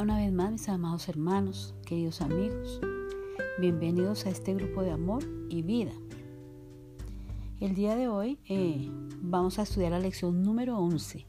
una 0.00 0.18
vez 0.18 0.32
más, 0.32 0.52
mis 0.52 0.68
amados 0.68 1.08
hermanos, 1.08 1.74
queridos 1.86 2.20
amigos. 2.20 2.80
Bienvenidos 3.58 4.26
a 4.26 4.30
este 4.30 4.52
grupo 4.54 4.82
de 4.82 4.90
amor 4.90 5.24
y 5.48 5.62
vida. 5.62 5.92
El 7.60 7.74
día 7.74 7.96
de 7.96 8.06
hoy 8.06 8.38
eh, 8.46 8.90
vamos 9.22 9.58
a 9.58 9.62
estudiar 9.62 9.92
la 9.92 9.98
lección 9.98 10.42
número 10.42 10.78
11 10.78 11.26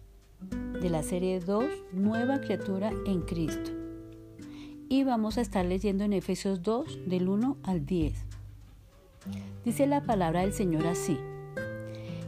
de 0.82 0.90
la 0.90 1.02
serie 1.02 1.40
2, 1.40 1.64
Nueva 1.94 2.42
Criatura 2.42 2.92
en 3.06 3.22
Cristo. 3.22 3.72
Y 4.90 5.06
vamos 5.06 5.38
a 5.38 5.42
estar 5.42 5.66
leyendo 5.66 6.04
en 6.04 6.12
Efesios 6.12 6.62
2, 6.62 7.08
del 7.08 7.30
1 7.30 7.58
al 7.64 7.86
10. 7.86 8.26
Dice 9.64 9.88
la 9.88 10.04
palabra 10.04 10.42
del 10.42 10.52
Señor 10.52 10.88
así. 10.88 11.18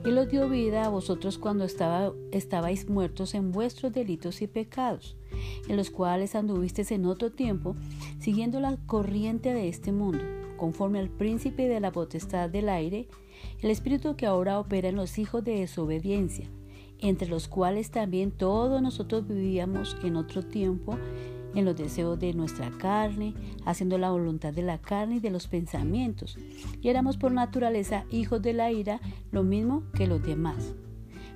Él 0.06 0.18
os 0.18 0.30
dio 0.30 0.48
vida 0.48 0.86
a 0.86 0.90
vosotros 0.90 1.38
cuando 1.38 1.66
estaba, 1.66 2.14
estabais 2.32 2.90
muertos 2.90 3.34
en 3.34 3.52
vuestros 3.52 3.92
delitos 3.92 4.42
y 4.42 4.48
pecados, 4.48 5.18
en 5.68 5.76
los 5.76 5.90
cuales 5.90 6.36
anduvisteis 6.36 6.92
en 6.92 7.06
otro 7.06 7.32
tiempo, 7.32 7.76
siguiendo 8.20 8.62
la 8.62 8.78
corriente 8.86 9.54
de 9.54 9.68
este 9.68 9.92
mundo, 9.92 10.24
conforme 10.56 11.00
al 11.00 11.10
príncipe 11.10 11.68
de 11.68 11.82
la 11.82 11.92
potestad 11.92 12.50
del 12.50 12.70
aire, 12.70 13.08
el 13.62 13.72
espíritu 13.72 14.16
que 14.16 14.26
ahora 14.26 14.60
opera 14.60 14.88
en 14.88 14.96
los 14.96 15.18
hijos 15.20 15.44
de 15.44 15.60
desobediencia, 15.60 16.50
entre 17.00 17.28
los 17.28 17.50
cuales 17.50 17.92
también 17.92 18.32
todos 18.32 18.82
nosotros 18.82 19.28
vivíamos 19.28 19.98
en 20.04 20.16
otro 20.16 20.44
tiempo 20.44 20.98
en 21.56 21.66
los 21.66 21.76
deseos 21.76 22.20
de 22.20 22.34
nuestra 22.34 22.72
carne, 22.72 23.34
haciendo 23.66 23.98
la 23.98 24.12
voluntad 24.12 24.54
de 24.54 24.62
la 24.62 24.78
carne 24.80 25.16
y 25.16 25.20
de 25.20 25.30
los 25.30 25.48
pensamientos. 25.48 26.38
Y 26.82 26.90
éramos 26.90 27.18
por 27.18 27.32
naturaleza 27.32 28.06
hijos 28.12 28.42
de 28.42 28.54
la 28.54 28.72
ira, 28.72 29.00
lo 29.32 29.44
mismo 29.44 29.84
que 29.94 30.08
los 30.08 30.22
demás. 30.22 30.74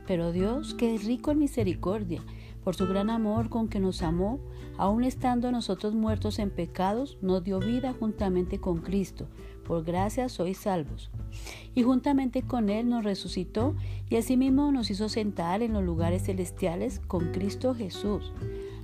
Pero 0.07 0.31
Dios, 0.31 0.73
que 0.73 0.95
es 0.95 1.05
rico 1.05 1.31
en 1.31 1.39
misericordia, 1.39 2.21
por 2.63 2.75
su 2.75 2.87
gran 2.87 3.09
amor 3.09 3.49
con 3.49 3.67
que 3.67 3.79
nos 3.79 4.01
amó, 4.01 4.39
aun 4.77 5.03
estando 5.03 5.51
nosotros 5.51 5.93
muertos 5.93 6.39
en 6.39 6.49
pecados, 6.49 7.17
nos 7.21 7.43
dio 7.43 7.59
vida 7.59 7.93
juntamente 7.97 8.59
con 8.59 8.79
Cristo. 8.79 9.27
Por 9.65 9.83
gracia 9.83 10.27
sois 10.29 10.57
salvos. 10.57 11.09
Y 11.73 11.83
juntamente 11.83 12.41
con 12.41 12.69
Él 12.69 12.89
nos 12.89 13.03
resucitó 13.03 13.75
y 14.09 14.17
asimismo 14.17 14.71
nos 14.71 14.89
hizo 14.91 15.09
sentar 15.09 15.61
en 15.61 15.73
los 15.73 15.83
lugares 15.83 16.23
celestiales 16.23 16.99
con 16.99 17.31
Cristo 17.31 17.73
Jesús 17.73 18.33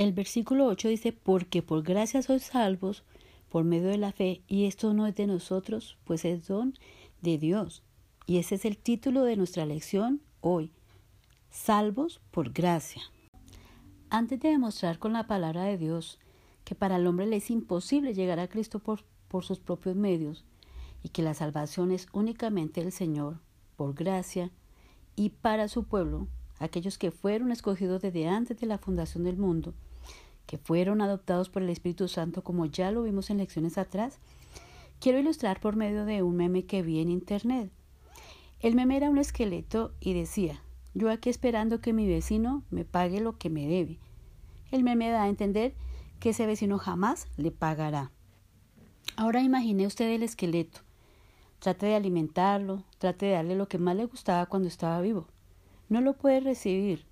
El 0.00 0.14
versículo 0.14 0.64
8 0.64 0.88
dice, 0.88 1.12
porque 1.12 1.60
por 1.60 1.82
gracia 1.82 2.22
sois 2.22 2.44
salvos 2.44 3.04
por 3.50 3.64
medio 3.64 3.88
de 3.88 3.98
la 3.98 4.12
fe, 4.12 4.40
y 4.48 4.64
esto 4.64 4.94
no 4.94 5.06
es 5.06 5.14
de 5.14 5.26
nosotros, 5.26 5.98
pues 6.04 6.24
es 6.24 6.48
don 6.48 6.72
de 7.20 7.36
Dios. 7.36 7.82
Y 8.24 8.38
ese 8.38 8.54
es 8.54 8.64
el 8.64 8.78
título 8.78 9.24
de 9.24 9.36
nuestra 9.36 9.66
lección 9.66 10.22
hoy, 10.40 10.72
salvos 11.50 12.22
por 12.30 12.50
gracia. 12.50 13.02
Antes 14.08 14.40
de 14.40 14.48
demostrar 14.48 14.98
con 14.98 15.12
la 15.12 15.26
palabra 15.26 15.64
de 15.64 15.76
Dios 15.76 16.18
que 16.64 16.74
para 16.74 16.96
el 16.96 17.06
hombre 17.06 17.26
le 17.26 17.36
es 17.36 17.50
imposible 17.50 18.14
llegar 18.14 18.38
a 18.38 18.48
Cristo 18.48 18.78
por, 18.78 19.04
por 19.28 19.44
sus 19.44 19.58
propios 19.58 19.96
medios, 19.96 20.46
y 21.02 21.10
que 21.10 21.20
la 21.20 21.34
salvación 21.34 21.92
es 21.92 22.06
únicamente 22.14 22.80
del 22.80 22.92
Señor, 22.92 23.38
por 23.76 23.92
gracia, 23.92 24.50
y 25.14 25.28
para 25.28 25.68
su 25.68 25.84
pueblo, 25.84 26.26
aquellos 26.58 26.96
que 26.96 27.10
fueron 27.10 27.52
escogidos 27.52 28.00
desde 28.00 28.28
antes 28.28 28.58
de 28.58 28.66
la 28.66 28.78
fundación 28.78 29.24
del 29.24 29.36
mundo, 29.36 29.74
que 30.50 30.58
fueron 30.58 31.00
adoptados 31.00 31.48
por 31.48 31.62
el 31.62 31.70
Espíritu 31.70 32.08
Santo 32.08 32.42
como 32.42 32.66
ya 32.66 32.90
lo 32.90 33.04
vimos 33.04 33.30
en 33.30 33.36
lecciones 33.36 33.78
atrás, 33.78 34.18
quiero 34.98 35.20
ilustrar 35.20 35.60
por 35.60 35.76
medio 35.76 36.04
de 36.04 36.24
un 36.24 36.34
meme 36.34 36.66
que 36.66 36.82
vi 36.82 36.98
en 36.98 37.08
internet. 37.08 37.70
El 38.58 38.74
meme 38.74 38.96
era 38.96 39.10
un 39.10 39.18
esqueleto 39.18 39.92
y 40.00 40.12
decía, 40.12 40.60
yo 40.92 41.08
aquí 41.08 41.30
esperando 41.30 41.80
que 41.80 41.92
mi 41.92 42.08
vecino 42.08 42.64
me 42.68 42.84
pague 42.84 43.20
lo 43.20 43.38
que 43.38 43.48
me 43.48 43.68
debe. 43.68 44.00
El 44.72 44.82
meme 44.82 45.10
da 45.10 45.22
a 45.22 45.28
entender 45.28 45.72
que 46.18 46.30
ese 46.30 46.46
vecino 46.46 46.78
jamás 46.78 47.28
le 47.36 47.52
pagará. 47.52 48.10
Ahora 49.14 49.42
imagine 49.42 49.86
usted 49.86 50.10
el 50.10 50.24
esqueleto. 50.24 50.80
Trate 51.60 51.86
de 51.86 51.94
alimentarlo, 51.94 52.82
trate 52.98 53.26
de 53.26 53.32
darle 53.34 53.54
lo 53.54 53.68
que 53.68 53.78
más 53.78 53.94
le 53.94 54.06
gustaba 54.06 54.46
cuando 54.46 54.66
estaba 54.66 55.00
vivo. 55.00 55.28
No 55.88 56.00
lo 56.00 56.14
puede 56.14 56.40
recibir, 56.40 57.06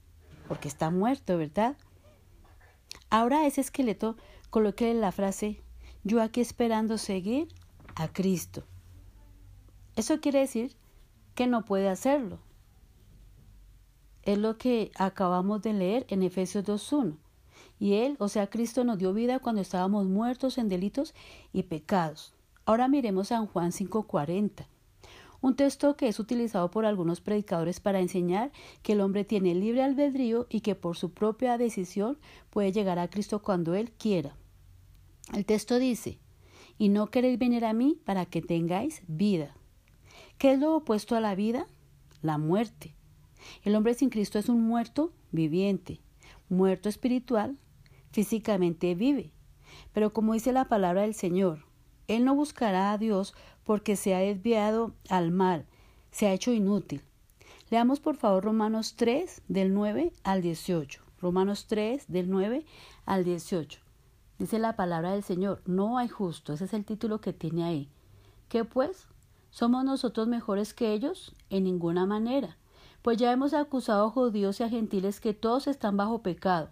porque 0.48 0.66
está 0.66 0.90
muerto, 0.90 1.38
¿verdad? 1.38 1.76
Ahora 3.10 3.46
ese 3.46 3.60
esqueleto 3.60 4.16
coloque 4.50 4.92
la 4.94 5.12
frase 5.12 5.62
yo 6.04 6.22
aquí 6.22 6.40
esperando 6.40 6.98
seguir 6.98 7.48
a 7.94 8.08
Cristo. 8.08 8.64
Eso 9.96 10.20
quiere 10.20 10.40
decir 10.40 10.76
que 11.34 11.46
no 11.46 11.64
puede 11.64 11.88
hacerlo. 11.88 12.38
Es 14.22 14.38
lo 14.38 14.58
que 14.58 14.90
acabamos 14.96 15.62
de 15.62 15.72
leer 15.72 16.06
en 16.08 16.22
Efesios 16.22 16.64
2.1. 16.64 17.16
Y 17.80 17.94
Él, 17.94 18.16
o 18.18 18.28
sea, 18.28 18.48
Cristo 18.48 18.84
nos 18.84 18.98
dio 18.98 19.12
vida 19.12 19.38
cuando 19.38 19.60
estábamos 19.60 20.06
muertos 20.06 20.58
en 20.58 20.68
delitos 20.68 21.14
y 21.52 21.64
pecados. 21.64 22.34
Ahora 22.64 22.88
miremos 22.88 23.32
a 23.32 23.44
Juan 23.46 23.70
5.40 23.70 24.66
un 25.40 25.54
texto 25.54 25.96
que 25.96 26.08
es 26.08 26.18
utilizado 26.18 26.70
por 26.70 26.84
algunos 26.84 27.20
predicadores 27.20 27.80
para 27.80 28.00
enseñar 28.00 28.50
que 28.82 28.92
el 28.92 29.00
hombre 29.00 29.24
tiene 29.24 29.54
libre 29.54 29.82
albedrío 29.82 30.46
y 30.50 30.60
que 30.60 30.74
por 30.74 30.96
su 30.96 31.12
propia 31.12 31.58
decisión 31.58 32.18
puede 32.50 32.72
llegar 32.72 32.98
a 32.98 33.08
Cristo 33.08 33.40
cuando 33.42 33.74
él 33.74 33.92
quiera. 33.92 34.36
El 35.32 35.44
texto 35.44 35.78
dice, 35.78 36.18
y 36.78 36.88
no 36.88 37.10
queréis 37.10 37.38
venir 37.38 37.64
a 37.64 37.72
mí 37.72 38.00
para 38.04 38.26
que 38.26 38.40
tengáis 38.40 39.02
vida. 39.06 39.54
¿Qué 40.38 40.52
es 40.52 40.58
lo 40.58 40.76
opuesto 40.76 41.16
a 41.16 41.20
la 41.20 41.34
vida? 41.34 41.66
La 42.22 42.38
muerte. 42.38 42.94
El 43.62 43.76
hombre 43.76 43.94
sin 43.94 44.10
Cristo 44.10 44.38
es 44.38 44.48
un 44.48 44.62
muerto 44.62 45.12
viviente, 45.30 46.00
muerto 46.48 46.88
espiritual, 46.88 47.58
físicamente 48.10 48.94
vive. 48.94 49.32
Pero 49.92 50.12
como 50.12 50.34
dice 50.34 50.52
la 50.52 50.66
palabra 50.66 51.02
del 51.02 51.14
Señor, 51.14 51.66
Él 52.06 52.24
no 52.24 52.34
buscará 52.34 52.92
a 52.92 52.98
Dios 52.98 53.34
porque 53.68 53.96
se 53.96 54.14
ha 54.14 54.20
desviado 54.20 54.94
al 55.10 55.30
mal, 55.30 55.66
se 56.10 56.26
ha 56.26 56.32
hecho 56.32 56.52
inútil. 56.52 57.02
Leamos 57.68 58.00
por 58.00 58.16
favor 58.16 58.44
Romanos 58.44 58.94
3 58.96 59.42
del 59.46 59.74
9 59.74 60.10
al 60.22 60.40
18. 60.40 61.02
Romanos 61.20 61.66
3 61.66 62.06
del 62.08 62.30
9 62.30 62.64
al 63.04 63.24
18. 63.24 63.78
Dice 64.38 64.58
la 64.58 64.74
palabra 64.74 65.12
del 65.12 65.22
Señor, 65.22 65.60
no 65.66 65.98
hay 65.98 66.08
justo, 66.08 66.54
ese 66.54 66.64
es 66.64 66.72
el 66.72 66.86
título 66.86 67.20
que 67.20 67.34
tiene 67.34 67.62
ahí. 67.62 67.90
¿Qué 68.48 68.64
pues? 68.64 69.06
¿Somos 69.50 69.84
nosotros 69.84 70.28
mejores 70.28 70.72
que 70.72 70.94
ellos? 70.94 71.36
En 71.50 71.64
ninguna 71.64 72.06
manera. 72.06 72.56
Pues 73.02 73.18
ya 73.18 73.30
hemos 73.32 73.52
acusado 73.52 74.06
a 74.06 74.10
judíos 74.10 74.60
y 74.60 74.62
a 74.62 74.70
gentiles 74.70 75.20
que 75.20 75.34
todos 75.34 75.66
están 75.66 75.98
bajo 75.98 76.22
pecado. 76.22 76.70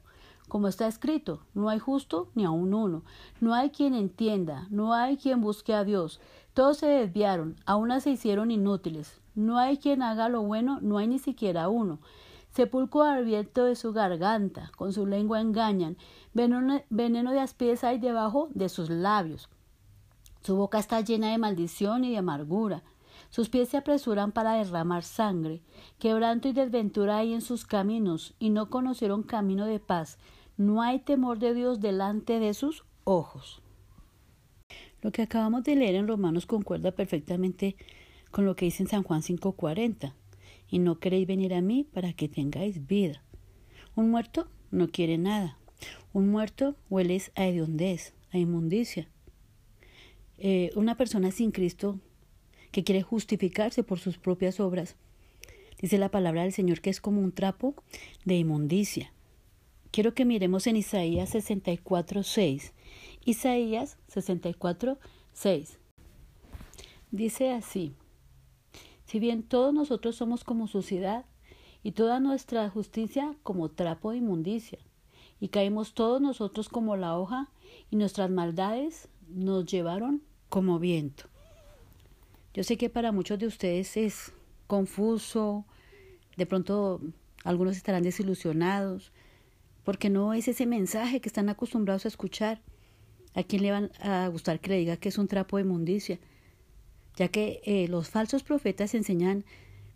Como 0.48 0.68
está 0.68 0.86
escrito, 0.86 1.40
no 1.54 1.68
hay 1.68 1.80
justo 1.80 2.30
ni 2.36 2.44
aun 2.44 2.72
uno, 2.72 3.02
no 3.40 3.52
hay 3.52 3.70
quien 3.70 3.94
entienda, 3.94 4.68
no 4.70 4.94
hay 4.94 5.16
quien 5.16 5.40
busque 5.40 5.74
a 5.74 5.82
Dios. 5.82 6.20
Todos 6.56 6.78
se 6.78 6.87
desviaron, 6.87 7.56
a 7.67 7.77
una 7.77 8.00
se 8.00 8.09
hicieron 8.09 8.50
inútiles. 8.50 9.21
No 9.34 9.59
hay 9.59 9.77
quien 9.77 10.00
haga 10.00 10.31
lo 10.31 10.41
bueno, 10.41 10.79
no 10.81 10.97
hay 10.97 11.06
ni 11.06 11.19
siquiera 11.19 11.69
uno. 11.69 11.99
Sepulcro 12.49 13.03
abierto 13.03 13.67
de 13.67 13.76
su 13.76 13.93
garganta, 13.93 14.73
con 14.75 14.94
su 14.94 15.05
lengua 15.05 15.43
engañan, 15.43 15.99
veneno, 16.32 17.31
de 17.31 17.41
aspies 17.41 17.85
hay 17.85 17.99
debajo 17.99 18.49
de 18.55 18.70
sus 18.70 18.88
labios. 18.88 19.50
Su 20.41 20.56
boca 20.56 20.79
está 20.79 21.03
llena 21.03 21.31
de 21.31 21.37
maldición 21.37 22.05
y 22.05 22.12
de 22.12 22.17
amargura. 22.17 22.82
Sus 23.29 23.50
pies 23.50 23.69
se 23.69 23.76
apresuran 23.76 24.32
para 24.32 24.55
derramar 24.55 25.02
sangre. 25.02 25.61
Quebranto 25.99 26.49
y 26.49 26.55
desventura 26.55 27.19
hay 27.19 27.35
en 27.35 27.43
sus 27.43 27.67
caminos, 27.67 28.35
y 28.38 28.49
no 28.49 28.70
conocieron 28.70 29.25
camino 29.25 29.67
de 29.67 29.79
paz. 29.79 30.17
No 30.56 30.81
hay 30.81 31.00
temor 31.00 31.38
de 31.38 31.52
Dios 31.52 31.81
delante 31.81 32.41
de 32.41 32.55
sus 32.55 32.82
ojos. 33.05 33.61
Lo 35.06 35.12
que 35.12 35.23
acabamos 35.23 35.62
de 35.62 35.76
leer 35.76 35.94
en 35.94 36.08
Romanos 36.08 36.47
concuerda 36.47 36.91
perfectamente 36.91 37.76
con 38.32 38.44
lo 38.44 38.56
que 38.56 38.64
dice 38.64 38.82
en 38.82 38.88
San 38.88 39.05
Juan 39.05 39.23
5:40. 39.23 40.17
Y 40.69 40.81
no 40.81 40.99
queréis 40.99 41.29
venir 41.29 41.55
a 41.55 41.61
mí 41.61 41.85
para 41.85 42.12
que 42.12 42.29
tengáis 42.29 42.88
vida. 42.88 43.23
Un 43.94 44.11
muerto 44.11 44.49
no 44.73 44.88
quiere 44.88 45.17
nada. 45.17 45.58
Un 46.12 46.29
muerto 46.29 46.75
huele 46.91 47.23
a 47.37 47.47
hediondez, 47.47 48.14
a 48.32 48.38
inmundicia. 48.38 49.08
Eh, 50.38 50.73
una 50.75 50.97
persona 50.97 51.31
sin 51.31 51.52
Cristo 51.52 52.00
que 52.73 52.82
quiere 52.82 53.02
justificarse 53.02 53.85
por 53.85 54.00
sus 54.00 54.19
propias 54.19 54.59
obras, 54.59 54.97
dice 55.81 55.99
la 55.99 56.11
palabra 56.11 56.43
del 56.43 56.52
Señor 56.52 56.81
que 56.81 56.91
es 56.91 57.00
como 57.00 57.20
un 57.20 57.31
trapo 57.31 57.76
de 58.25 58.35
inmundicia, 58.35 59.12
quiero 59.93 60.14
que 60.14 60.25
miremos 60.25 60.67
en 60.67 60.75
Isaías 60.75 61.31
64, 61.31 62.25
6. 62.25 62.73
Isaías 63.26 63.99
64, 64.06 64.99
6. 65.32 65.78
Dice 67.11 67.50
así, 67.50 67.93
si 69.05 69.19
bien 69.19 69.43
todos 69.43 69.75
nosotros 69.75 70.14
somos 70.14 70.44
como 70.44 70.69
suciedad 70.69 71.25
y 71.82 71.90
toda 71.90 72.20
nuestra 72.20 72.70
justicia 72.70 73.34
como 73.43 73.69
trapo 73.69 74.12
de 74.12 74.19
inmundicia, 74.19 74.78
y 75.40 75.49
caímos 75.49 75.93
todos 75.93 76.20
nosotros 76.20 76.69
como 76.69 76.96
la 76.96 77.19
hoja, 77.19 77.50
y 77.90 77.96
nuestras 77.96 78.31
maldades 78.31 79.08
nos 79.28 79.67
llevaron 79.67 80.23
como 80.49 80.78
viento. 80.78 81.25
Yo 82.55 82.62
sé 82.62 82.76
que 82.76 82.90
para 82.90 83.11
muchos 83.11 83.40
de 83.40 83.49
ustedes 83.49 83.96
es 83.96 84.32
confuso, 84.69 85.64
de 86.37 86.46
pronto 86.46 87.00
algunos 87.43 87.76
estarán 87.76 88.05
desilusionados, 88.05 89.11
porque 89.82 90.11
no 90.11 90.32
es 90.32 90.46
ese 90.46 90.64
mensaje 90.64 91.20
que 91.20 91.28
están 91.28 91.49
acostumbrados 91.49 92.05
a 92.05 92.08
escuchar. 92.08 92.62
¿A 93.37 93.43
quién 93.43 93.62
le 93.62 93.71
van 93.71 93.91
a 94.00 94.27
gustar 94.29 94.61
que 94.61 94.71
le 94.71 94.79
diga 94.79 94.97
que 94.97 95.11
es 95.11 95.19
un 95.19 95.29
trapo 95.29 95.59
de 95.59 95.65
inmundicia? 95.65 96.19
Ya 97.17 97.29
que 97.29 97.61
eh, 97.65 97.87
los 97.87 98.09
falsos 98.09 98.43
profetas 98.43 98.94
enseñan 98.94 99.44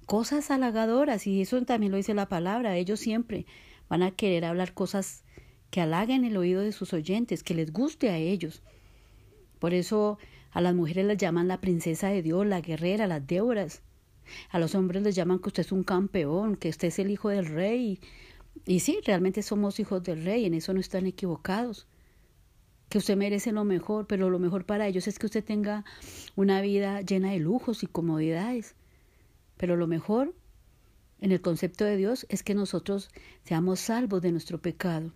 cosas 0.04 0.50
halagadoras 0.50 1.26
y 1.26 1.40
eso 1.40 1.60
también 1.62 1.90
lo 1.90 1.96
dice 1.96 2.12
la 2.12 2.28
palabra. 2.28 2.76
Ellos 2.76 3.00
siempre 3.00 3.46
van 3.88 4.02
a 4.02 4.10
querer 4.10 4.44
hablar 4.44 4.74
cosas 4.74 5.24
que 5.70 5.80
halaguen 5.80 6.26
el 6.26 6.36
oído 6.36 6.60
de 6.60 6.72
sus 6.72 6.92
oyentes, 6.92 7.42
que 7.42 7.54
les 7.54 7.72
guste 7.72 8.10
a 8.10 8.18
ellos. 8.18 8.62
Por 9.58 9.72
eso 9.72 10.18
a 10.50 10.60
las 10.60 10.74
mujeres 10.74 11.06
les 11.06 11.16
llaman 11.16 11.48
la 11.48 11.62
princesa 11.62 12.08
de 12.08 12.20
Dios, 12.20 12.46
la 12.46 12.60
guerrera, 12.60 13.06
las 13.06 13.26
Déboras. 13.26 13.80
A 14.50 14.58
los 14.58 14.74
hombres 14.74 15.02
les 15.02 15.14
llaman 15.14 15.38
que 15.38 15.48
usted 15.48 15.62
es 15.62 15.72
un 15.72 15.82
campeón, 15.82 16.56
que 16.56 16.68
usted 16.68 16.88
es 16.88 16.98
el 16.98 17.10
hijo 17.10 17.30
del 17.30 17.46
rey. 17.46 18.00
Y 18.66 18.80
sí, 18.80 18.98
realmente 19.06 19.42
somos 19.42 19.80
hijos 19.80 20.02
del 20.02 20.24
rey, 20.24 20.44
en 20.44 20.52
eso 20.52 20.74
no 20.74 20.80
están 20.80 21.06
equivocados. 21.06 21.86
Que 22.90 22.98
usted 22.98 23.16
merece 23.16 23.52
lo 23.52 23.64
mejor, 23.64 24.06
pero 24.06 24.28
lo 24.28 24.38
mejor 24.38 24.66
para 24.66 24.86
ellos 24.86 25.08
es 25.08 25.18
que 25.18 25.26
usted 25.26 25.42
tenga 25.42 25.86
una 26.36 26.60
vida 26.60 27.00
llena 27.00 27.30
de 27.30 27.38
lujos 27.38 27.82
y 27.82 27.86
comodidades. 27.86 28.74
Pero 29.56 29.76
lo 29.76 29.86
mejor 29.86 30.34
en 31.20 31.32
el 31.32 31.40
concepto 31.40 31.86
de 31.86 31.96
Dios 31.96 32.26
es 32.28 32.42
que 32.42 32.54
nosotros 32.54 33.08
seamos 33.44 33.80
salvos 33.80 34.20
de 34.20 34.32
nuestro 34.32 34.60
pecado. 34.60 35.12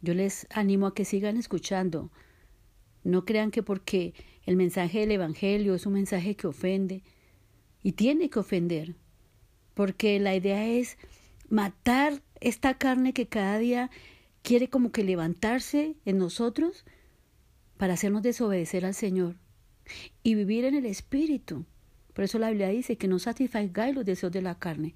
Yo 0.00 0.14
les 0.14 0.46
animo 0.50 0.86
a 0.86 0.94
que 0.94 1.04
sigan 1.04 1.36
escuchando. 1.36 2.10
No 3.04 3.26
crean 3.26 3.50
que 3.50 3.62
porque 3.62 4.14
el 4.46 4.56
mensaje 4.56 5.00
del 5.00 5.10
Evangelio 5.10 5.74
es 5.74 5.84
un 5.84 5.92
mensaje 5.92 6.36
que 6.36 6.46
ofende, 6.46 7.02
y 7.82 7.92
tiene 7.92 8.28
que 8.30 8.38
ofender, 8.38 8.94
porque 9.74 10.18
la 10.20 10.34
idea 10.34 10.66
es 10.66 10.98
matar 11.48 12.22
esta 12.40 12.74
carne 12.74 13.12
que 13.12 13.26
cada 13.26 13.58
día 13.58 13.90
quiere 14.42 14.68
como 14.68 14.92
que 14.92 15.04
levantarse 15.04 15.96
en 16.04 16.18
nosotros 16.18 16.84
para 17.76 17.94
hacernos 17.94 18.22
desobedecer 18.22 18.84
al 18.84 18.94
Señor 18.94 19.36
y 20.22 20.34
vivir 20.34 20.64
en 20.64 20.74
el 20.74 20.86
Espíritu. 20.86 21.64
Por 22.14 22.24
eso 22.24 22.38
la 22.38 22.50
Biblia 22.50 22.68
dice 22.68 22.96
que 22.96 23.08
no 23.08 23.18
satisfagáis 23.18 23.94
los 23.94 24.04
deseos 24.04 24.32
de 24.32 24.42
la 24.42 24.58
carne, 24.58 24.94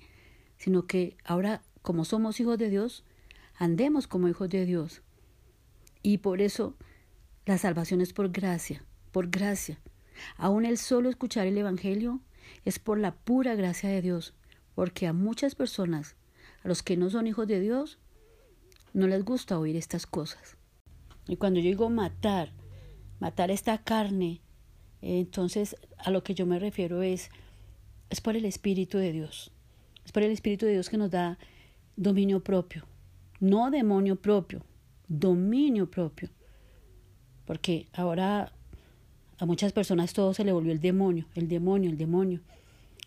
sino 0.56 0.86
que 0.86 1.16
ahora, 1.24 1.62
como 1.82 2.04
somos 2.04 2.40
hijos 2.40 2.58
de 2.58 2.70
Dios, 2.70 3.04
andemos 3.56 4.06
como 4.06 4.28
hijos 4.28 4.48
de 4.48 4.66
Dios. 4.66 5.02
Y 6.02 6.18
por 6.18 6.40
eso 6.40 6.76
la 7.46 7.58
salvación 7.58 8.00
es 8.00 8.12
por 8.12 8.30
gracia, 8.30 8.84
por 9.12 9.28
gracia. 9.28 9.80
Aún 10.36 10.64
el 10.64 10.78
solo 10.78 11.08
escuchar 11.08 11.46
el 11.46 11.58
Evangelio 11.58 12.20
es 12.64 12.78
por 12.78 12.98
la 12.98 13.14
pura 13.14 13.54
gracia 13.54 13.88
de 13.88 14.02
Dios, 14.02 14.34
porque 14.74 15.06
a 15.06 15.12
muchas 15.12 15.54
personas, 15.54 16.16
a 16.62 16.68
los 16.68 16.82
que 16.82 16.96
no 16.96 17.10
son 17.10 17.26
hijos 17.26 17.46
de 17.46 17.60
Dios, 17.60 17.98
no 18.94 19.06
les 19.06 19.24
gusta 19.24 19.58
oír 19.58 19.76
estas 19.76 20.06
cosas. 20.06 20.56
Y 21.28 21.36
cuando 21.36 21.60
yo 21.60 21.66
digo 21.66 21.90
matar, 21.90 22.52
matar 23.20 23.50
esta 23.50 23.78
carne, 23.78 24.40
entonces 25.02 25.76
a 25.98 26.10
lo 26.10 26.22
que 26.22 26.34
yo 26.34 26.46
me 26.46 26.58
refiero 26.58 27.02
es, 27.02 27.28
es 28.08 28.20
por 28.20 28.36
el 28.36 28.46
Espíritu 28.46 28.96
de 28.96 29.12
Dios. 29.12 29.50
Es 30.06 30.12
por 30.12 30.22
el 30.22 30.30
Espíritu 30.30 30.64
de 30.64 30.72
Dios 30.72 30.88
que 30.88 30.96
nos 30.96 31.10
da 31.10 31.38
dominio 31.96 32.42
propio. 32.42 32.86
No 33.40 33.70
demonio 33.70 34.16
propio, 34.16 34.64
dominio 35.08 35.90
propio. 35.90 36.30
Porque 37.44 37.88
ahora 37.92 38.52
a 39.38 39.46
muchas 39.46 39.72
personas 39.72 40.12
todo 40.12 40.34
se 40.34 40.44
le 40.44 40.52
volvió 40.52 40.72
el 40.72 40.80
demonio, 40.80 41.26
el 41.34 41.48
demonio, 41.48 41.90
el 41.90 41.98
demonio. 41.98 42.40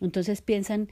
Entonces 0.02 0.42
piensan 0.42 0.90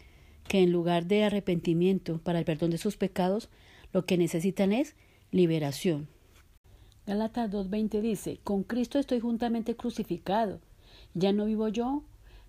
que 0.48 0.62
en 0.62 0.72
lugar 0.72 1.06
de 1.06 1.24
arrepentimiento 1.24 2.20
para 2.20 2.40
el 2.40 2.46
perdón 2.46 2.72
de 2.72 2.78
sus 2.78 2.98
pecados, 2.98 3.50
lo 3.96 4.06
que 4.06 4.18
necesitan 4.18 4.74
es 4.74 4.94
liberación. 5.32 6.10
Gálatas 7.08 7.50
2.20 7.50 8.02
dice, 8.02 8.42
con 8.44 8.64
Cristo 8.64 9.00
estoy 9.00 9.22
juntamente 9.22 9.78
crucificado. 9.78 10.60
Ya 11.14 11.32
no 11.32 11.46
vivo 11.46 11.70
yo, 11.70 12.04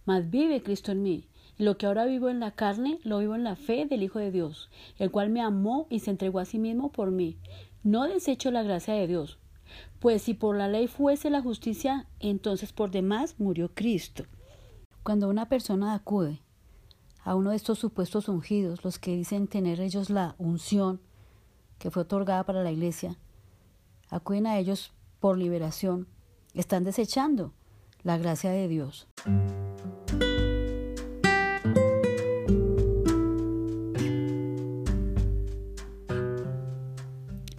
mas 0.06 0.28
vive 0.28 0.64
Cristo 0.64 0.90
en 0.90 1.04
mí. 1.04 1.28
Y 1.56 1.62
lo 1.62 1.78
que 1.78 1.87
ahora 1.87 2.04
vivo 2.04 2.31
en 2.31 2.40
la 2.40 2.50
carne, 2.50 2.98
lo 3.04 3.20
vivo 3.20 3.37
en 3.37 3.44
la 3.44 3.54
fe 3.54 3.87
del 3.87 4.02
Hijo 4.02 4.19
de 4.19 4.32
Dios, 4.32 4.70
el 4.98 5.12
cual 5.12 5.31
me 5.31 5.40
amó 5.40 5.87
y 5.88 6.00
se 6.00 6.10
entregó 6.10 6.40
a 6.40 6.46
sí 6.46 6.58
mismo 6.58 6.90
por 6.90 7.12
mí. 7.12 7.37
No 7.84 8.08
desecho 8.08 8.50
la 8.50 8.64
gracia 8.64 8.94
de 8.94 9.06
Dios, 9.06 9.38
pues 10.00 10.22
si 10.22 10.34
por 10.34 10.56
la 10.56 10.66
ley 10.66 10.88
fuese 10.88 11.31
la 11.31 11.42
justicia, 11.42 12.08
entonces 12.19 12.72
por 12.72 12.90
demás 12.90 13.37
murió 13.38 13.70
Cristo. 13.72 14.25
Cuando 15.04 15.28
una 15.28 15.49
persona 15.49 15.94
acude 15.94 16.40
a 17.22 17.37
uno 17.37 17.50
de 17.50 17.56
estos 17.56 17.78
supuestos 17.78 18.28
ungidos, 18.28 18.82
los 18.82 18.99
que 18.99 19.14
dicen 19.14 19.46
tener 19.46 19.81
ellos 19.81 20.10
la 20.10 20.34
unción 20.38 21.05
que 21.78 21.90
fue 21.90 22.02
otorgada 22.02 22.44
para 22.44 22.62
la 22.62 22.73
iglesia, 22.73 23.19
acuden 24.11 24.46
a 24.46 24.58
ellos 24.58 24.93
por 25.20 25.38
liberación, 25.38 26.06
están 26.55 26.84
desechando 26.84 27.52
la 28.02 28.19
gracia 28.19 28.50
de 28.50 28.69
Dios. 28.69 29.08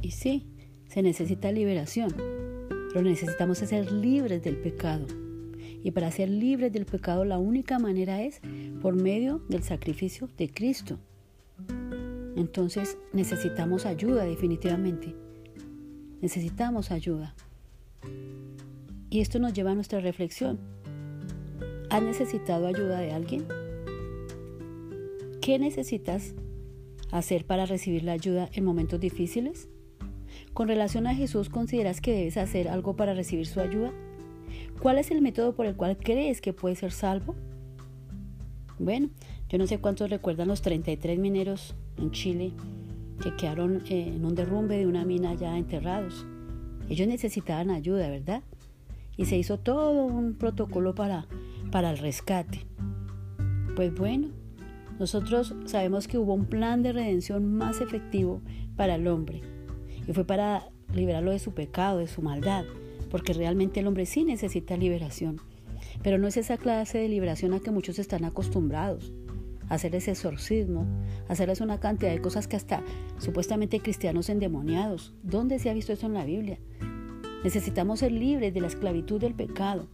Y 0.02 0.12
sí, 0.12 0.48
se 0.88 1.02
necesita 1.02 1.52
liberación, 1.52 2.16
pero 2.94 3.02
necesitamos 3.02 3.58
ser 3.58 3.92
libres 3.92 4.42
del 4.42 4.58
pecado. 4.58 5.06
Y 5.84 5.92
para 5.92 6.12
ser 6.12 6.30
libres 6.30 6.72
del 6.72 6.86
pecado 6.86 7.24
la 7.26 7.38
única 7.38 7.78
manera 7.78 8.22
es 8.22 8.42
por 8.82 8.96
medio 8.96 9.40
del 9.50 9.64
sacrificio 9.64 10.30
de 10.38 10.50
Cristo. 10.50 10.98
Entonces 12.38 13.00
necesitamos 13.14 13.88
ayuda 13.88 14.24
definitivamente. 14.24 15.16
Necesitamos 16.22 16.92
ayuda. 16.92 17.34
Y 19.10 19.22
esto 19.22 19.40
nos 19.40 19.54
lleva 19.54 19.72
a 19.72 19.76
nuestra 19.76 20.02
reflexión. 20.02 20.60
¿Has 21.90 22.04
necesitado 22.04 22.68
ayuda 22.68 23.00
de 23.00 23.12
alguien? 23.12 23.48
¿Qué 25.42 25.58
necesitas 25.58 26.36
hacer 27.12 27.44
para 27.44 27.66
recibir 27.66 28.04
la 28.04 28.12
ayuda 28.12 28.50
en 28.54 28.66
momentos 28.66 29.00
difíciles? 29.00 29.68
Con 30.54 30.68
relación 30.68 31.08
a 31.08 31.16
Jesús, 31.16 31.50
¿consideras 31.50 32.02
que 32.02 32.12
debes 32.12 32.38
hacer 32.38 32.68
algo 32.68 32.96
para 32.96 33.16
recibir 33.16 33.48
su 33.48 33.62
ayuda? 33.62 33.92
¿Cuál 34.80 35.00
es 35.00 35.10
el 35.10 35.24
método 35.24 35.56
por 35.56 35.66
el 35.66 35.76
cual 35.76 35.98
crees 35.98 36.40
que 36.40 36.54
puedes 36.54 36.80
ser 36.80 36.92
salvo? 36.92 37.34
Bueno, 38.80 39.10
yo 39.50 39.58
no 39.58 39.68
sé 39.68 39.80
cuántos 39.80 40.10
recuerdan 40.10 40.48
los 40.48 40.62
33 40.62 41.18
mineros 41.18 41.76
en 41.98 42.12
Chile 42.12 42.54
que 43.22 43.36
quedaron 43.36 43.84
eh, 43.90 44.14
en 44.16 44.24
un 44.24 44.36
derrumbe 44.36 44.78
de 44.78 44.88
una 44.88 45.06
mina 45.06 45.34
ya 45.34 45.58
enterrados. 45.58 46.26
Ellos 46.90 47.08
necesitaban 47.08 47.72
ayuda, 47.72 48.10
¿verdad? 48.10 48.44
Y 49.18 49.26
se 49.26 49.38
hizo 49.38 49.58
todo 49.58 50.06
un 50.06 50.36
protocolo 50.36 50.94
para, 50.94 51.26
para 51.72 51.90
el 51.90 51.98
rescate. 51.98 52.66
Pues 53.76 53.94
bueno, 53.96 54.30
nosotros 55.00 55.56
sabemos 55.66 56.08
que 56.08 56.18
hubo 56.18 56.34
un 56.34 56.46
plan 56.46 56.84
de 56.84 56.94
redención 56.94 57.54
más 57.56 57.82
efectivo 57.82 58.42
para 58.76 58.96
el 58.96 59.08
hombre 59.08 59.42
y 60.08 60.14
fue 60.14 60.24
para 60.24 60.70
liberarlo 60.94 61.32
de 61.32 61.40
su 61.40 61.54
pecado, 61.54 62.00
de 62.00 62.08
su 62.08 62.22
maldad, 62.22 62.66
porque 63.10 63.34
realmente 63.34 63.80
el 63.80 63.88
hombre 63.88 64.06
sí 64.06 64.24
necesita 64.24 64.78
liberación. 64.78 65.42
Pero 66.04 66.18
no 66.18 66.28
es 66.28 66.38
esa 66.38 66.58
clase 66.58 67.00
de 67.00 67.10
liberación 67.10 67.54
a 67.54 67.60
que 67.60 67.72
muchos 67.72 68.00
están 68.00 68.26
acostumbrados. 68.26 69.14
Hacer 69.70 69.96
ese 69.96 70.12
exorcismo, 70.12 70.86
hacerles 71.28 71.60
una 71.60 71.80
cantidad 71.80 72.12
de 72.12 72.22
cosas 72.22 72.48
que 72.48 72.56
hasta 72.56 72.84
supuestamente 73.18 73.82
cristianos 73.82 74.30
endemoniados. 74.30 75.14
¿Dónde 75.24 75.60
se 75.60 75.70
ha 75.70 75.74
visto 75.74 75.92
eso 75.92 76.06
en 76.06 76.14
la 76.14 76.26
Biblia? 76.26 76.58
Necesitamos 77.44 78.00
ser 78.00 78.12
libres 78.12 78.54
de 78.54 78.62
la 78.62 78.68
esclavitud 78.68 79.20
del 79.20 79.34
pecado. 79.34 79.88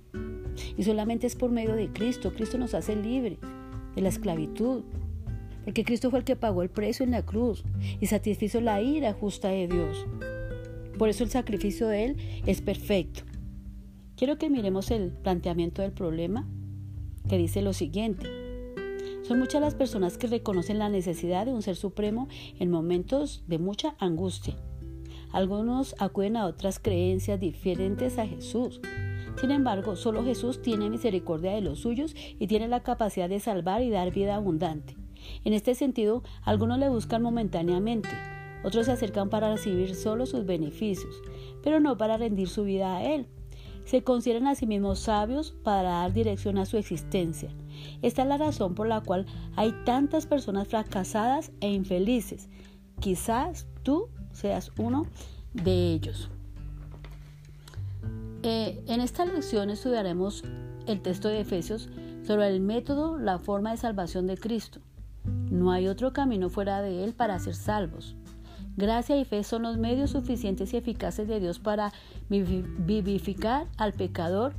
Y 0.77 0.83
solamente 0.83 1.27
es 1.27 1.35
por 1.35 1.51
medio 1.51 1.75
de 1.75 1.91
Cristo. 1.91 2.33
Cristo 2.33 2.57
nos 2.57 2.73
hace 2.73 2.95
libres 2.95 3.39
de 3.95 4.01
la 4.01 4.09
esclavitud, 4.09 4.83
porque 5.63 5.83
Cristo 5.83 6.09
fue 6.09 6.19
el 6.19 6.25
que 6.25 6.35
pagó 6.35 6.61
el 6.61 6.69
precio 6.69 7.03
en 7.03 7.11
la 7.11 7.25
cruz 7.25 7.63
y 7.99 8.07
satisfizo 8.07 8.61
la 8.61 8.81
ira 8.81 9.13
justa 9.13 9.49
de 9.49 9.67
Dios. 9.67 10.05
Por 10.97 11.09
eso 11.09 11.23
el 11.23 11.29
sacrificio 11.29 11.87
de 11.87 12.05
Él 12.05 12.17
es 12.45 12.61
perfecto. 12.61 13.23
Quiero 14.15 14.37
que 14.37 14.49
miremos 14.49 14.91
el 14.91 15.11
planteamiento 15.11 15.81
del 15.81 15.91
problema, 15.91 16.47
que 17.27 17.37
dice 17.37 17.61
lo 17.61 17.73
siguiente. 17.73 18.29
Son 19.23 19.39
muchas 19.39 19.61
las 19.61 19.73
personas 19.73 20.17
que 20.17 20.27
reconocen 20.27 20.77
la 20.77 20.89
necesidad 20.89 21.45
de 21.45 21.53
un 21.53 21.61
ser 21.63 21.75
supremo 21.75 22.27
en 22.59 22.69
momentos 22.69 23.43
de 23.47 23.57
mucha 23.57 23.95
angustia, 23.99 24.55
Algunos 25.31 25.95
acuden 25.97 26.37
a 26.37 26.45
otras 26.45 26.77
creencias 26.77 27.39
diferentes 27.39 28.19
a 28.19 28.27
Jesús. 28.27 28.81
Sin 29.41 29.49
embargo, 29.49 29.95
solo 29.95 30.23
Jesús 30.23 30.61
tiene 30.61 30.91
misericordia 30.91 31.53
de 31.53 31.61
los 31.61 31.79
suyos 31.79 32.13
y 32.15 32.45
tiene 32.45 32.67
la 32.67 32.83
capacidad 32.83 33.27
de 33.29 33.39
salvar 33.39 33.81
y 33.81 33.89
dar 33.89 34.13
vida 34.13 34.35
abundante. 34.35 34.95
En 35.43 35.53
este 35.53 35.73
sentido, 35.73 36.21
algunos 36.43 36.77
le 36.77 36.89
buscan 36.89 37.23
momentáneamente, 37.23 38.09
otros 38.63 38.85
se 38.85 38.91
acercan 38.91 39.31
para 39.31 39.51
recibir 39.51 39.95
solo 39.95 40.27
sus 40.27 40.45
beneficios, 40.45 41.15
pero 41.63 41.79
no 41.79 41.97
para 41.97 42.17
rendir 42.17 42.47
su 42.47 42.63
vida 42.63 42.97
a 42.97 43.03
Él. 43.03 43.25
Se 43.85 44.03
consideran 44.03 44.47
a 44.47 44.55
sí 44.55 44.65
mismos 44.65 44.99
sabios 44.99 45.51
para 45.63 45.89
dar 45.89 46.13
dirección 46.13 46.57
a 46.57 46.65
su 46.65 46.77
existencia. 46.77 47.49
Esta 48.01 48.21
es 48.23 48.27
la 48.27 48.37
razón 48.37 48.75
por 48.75 48.87
la 48.87 49.01
cual 49.01 49.25
hay 49.55 49.73
tantas 49.85 50.25
personas 50.25 50.67
fracasadas 50.67 51.51
e 51.59 51.71
infelices. 51.71 52.49
Quizás 52.99 53.67
tú 53.83 54.09
seas 54.31 54.71
uno 54.77 55.05
de 55.53 55.93
ellos. 55.93 56.29
Eh, 58.43 58.83
en 58.87 58.99
esta 58.99 59.25
lección 59.25 59.69
estudiaremos 59.69 60.43
el 60.85 61.01
texto 61.01 61.29
de 61.29 61.41
Efesios 61.41 61.89
sobre 62.25 62.47
el 62.47 62.59
método, 62.59 63.17
la 63.17 63.39
forma 63.39 63.71
de 63.71 63.77
salvación 63.77 64.27
de 64.27 64.37
Cristo. 64.37 64.79
No 65.49 65.71
hay 65.71 65.87
otro 65.87 66.11
camino 66.13 66.49
fuera 66.49 66.81
de 66.81 67.03
Él 67.03 67.13
para 67.13 67.39
ser 67.39 67.55
salvos. 67.55 68.15
Gracia 68.75 69.17
y 69.17 69.25
fe 69.25 69.43
son 69.43 69.63
los 69.63 69.77
medios 69.77 70.11
suficientes 70.11 70.73
y 70.73 70.77
eficaces 70.77 71.27
de 71.27 71.39
Dios 71.39 71.59
para 71.59 71.93
vivificar 72.29 73.67
al 73.77 73.93
pecador. 73.93 74.55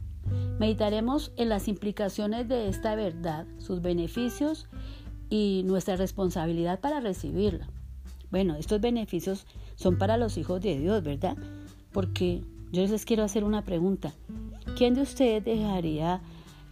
Meditaremos 0.59 1.33
en 1.37 1.49
las 1.49 1.67
implicaciones 1.67 2.49
de 2.49 2.69
esta 2.69 2.95
verdad, 2.95 3.47
sus 3.59 3.83
beneficios 3.83 4.69
y 5.31 5.63
nuestra 5.65 5.97
responsabilidad 5.97 6.81
para 6.81 7.01
recibirla. 7.01 7.69
Bueno, 8.31 8.55
estos 8.55 8.81
beneficios 8.81 9.47
son 9.75 9.99
para 9.99 10.17
los 10.17 10.39
hijos 10.39 10.61
de 10.61 10.79
Dios, 10.79 11.03
¿verdad? 11.03 11.37
Porque 11.93 12.43
yo 12.73 12.87
les 12.87 13.05
quiero 13.05 13.25
hacer 13.25 13.45
una 13.45 13.63
pregunta. 13.63 14.13
¿Quién 14.77 14.95
de 14.95 15.03
ustedes 15.03 15.45
dejaría 15.45 16.21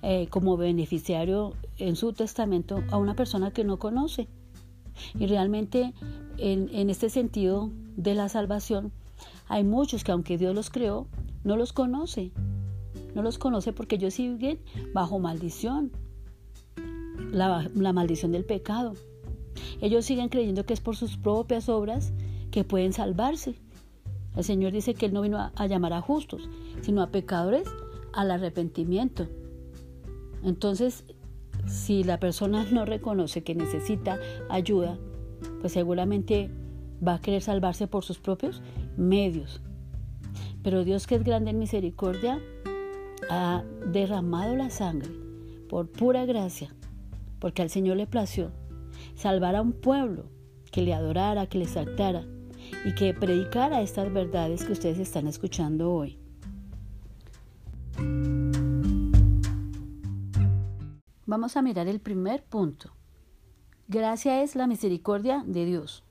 eh, 0.03 0.29
como 0.29 0.57
beneficiario 0.57 1.55
en 1.79 1.97
su 1.97 2.13
testamento 2.13 2.83
a 2.91 2.99
una 2.99 3.15
persona 3.15 3.51
que 3.51 3.65
no 3.65 3.79
conoce? 3.79 4.29
Y 5.19 5.27
realmente 5.27 5.93
en, 6.39 6.91
este 6.91 7.11
sentido 7.11 7.71
de 7.97 8.15
la 8.15 8.29
salvación, 8.29 8.93
hay 9.49 9.65
muchos 9.65 10.05
que 10.05 10.13
aunque 10.13 10.39
Dios 10.39 10.55
los 10.55 10.71
creó, 10.71 11.07
no 11.45 11.57
los 11.57 11.73
conoce. 11.73 12.33
No 13.15 13.23
los 13.23 13.39
conoce 13.39 13.73
porque 13.73 13.97
ellos 13.97 14.15
siguen 14.15 14.59
bajo 14.93 15.19
maldición. 15.19 15.93
La, 17.31 17.69
la, 17.75 17.93
maldición 17.93 18.33
del 18.33 18.45
pecado. 18.45 18.95
Ellos 19.81 20.05
siguen 20.05 20.29
creyendo 20.29 20.65
que 20.65 20.75
es 20.75 20.81
por 20.81 20.97
sus 20.97 21.17
propias 21.17 21.69
obras 21.69 22.13
que 22.51 22.65
pueden 22.65 22.93
salvarse. 22.93 23.55
El 24.37 24.45
Señor 24.45 24.73
dice 24.73 24.95
que 24.95 25.07
Él 25.07 25.13
no 25.13 25.21
vino 25.23 25.39
a, 25.39 25.53
a 25.57 25.67
llamar 25.67 25.93
a 25.93 26.01
justos, 26.01 26.49
sino 26.81 27.03
a 27.03 27.11
pecadores 27.11 27.69
al 28.13 28.31
arrepentimiento. 28.31 29.29
Entonces, 30.43 31.05
si 31.67 32.05
la 32.05 32.19
persona 32.19 32.67
no 32.71 32.85
reconoce 32.85 33.43
que 33.43 33.55
necesita 33.55 34.19
ayuda, 34.49 34.99
pues 35.61 35.73
seguramente 35.73 36.51
va 37.07 37.15
a 37.15 37.21
querer 37.21 37.43
salvarse 37.43 37.87
por 37.87 38.05
sus 38.05 38.19
propios 38.19 38.63
medios. 38.97 39.61
Pero 40.63 40.85
Dios 40.85 41.07
que 41.07 41.17
es 41.17 41.25
grande 41.25 41.51
en 41.51 41.59
misericordia, 41.59 42.41
ha 43.31 43.65
derramado 43.87 44.57
la 44.57 44.71
sangre 44.71 45.11
por 45.69 45.89
pura 45.91 46.27
gracia, 46.27 46.75
porque 47.39 47.63
al 47.63 47.71
Señor 47.71 47.97
le 47.97 48.07
plació 48.07 48.53
salvar 49.15 49.57
a 49.57 49.63
un 49.63 49.73
pueblo 49.73 50.27
que 50.71 50.83
le 50.83 50.95
adorara, 50.95 51.47
que 51.47 51.59
le 51.59 51.65
exaltara 51.65 52.25
y 52.85 52.95
que 52.95 53.15
predicara 53.15 53.83
estas 53.83 54.13
verdades 54.13 54.65
que 54.65 54.73
ustedes 54.73 54.99
están 54.99 55.27
escuchando 55.27 55.93
hoy. 55.93 56.22
Vamos 61.33 61.57
a 61.57 61.63
mirar 61.63 61.89
el 61.89 61.99
primer 61.99 62.45
punto. 62.45 62.91
Gracia 63.89 64.43
es 64.43 64.55
la 64.55 64.67
misericordia 64.67 65.43
de 65.47 65.65
Dios. 65.65 66.05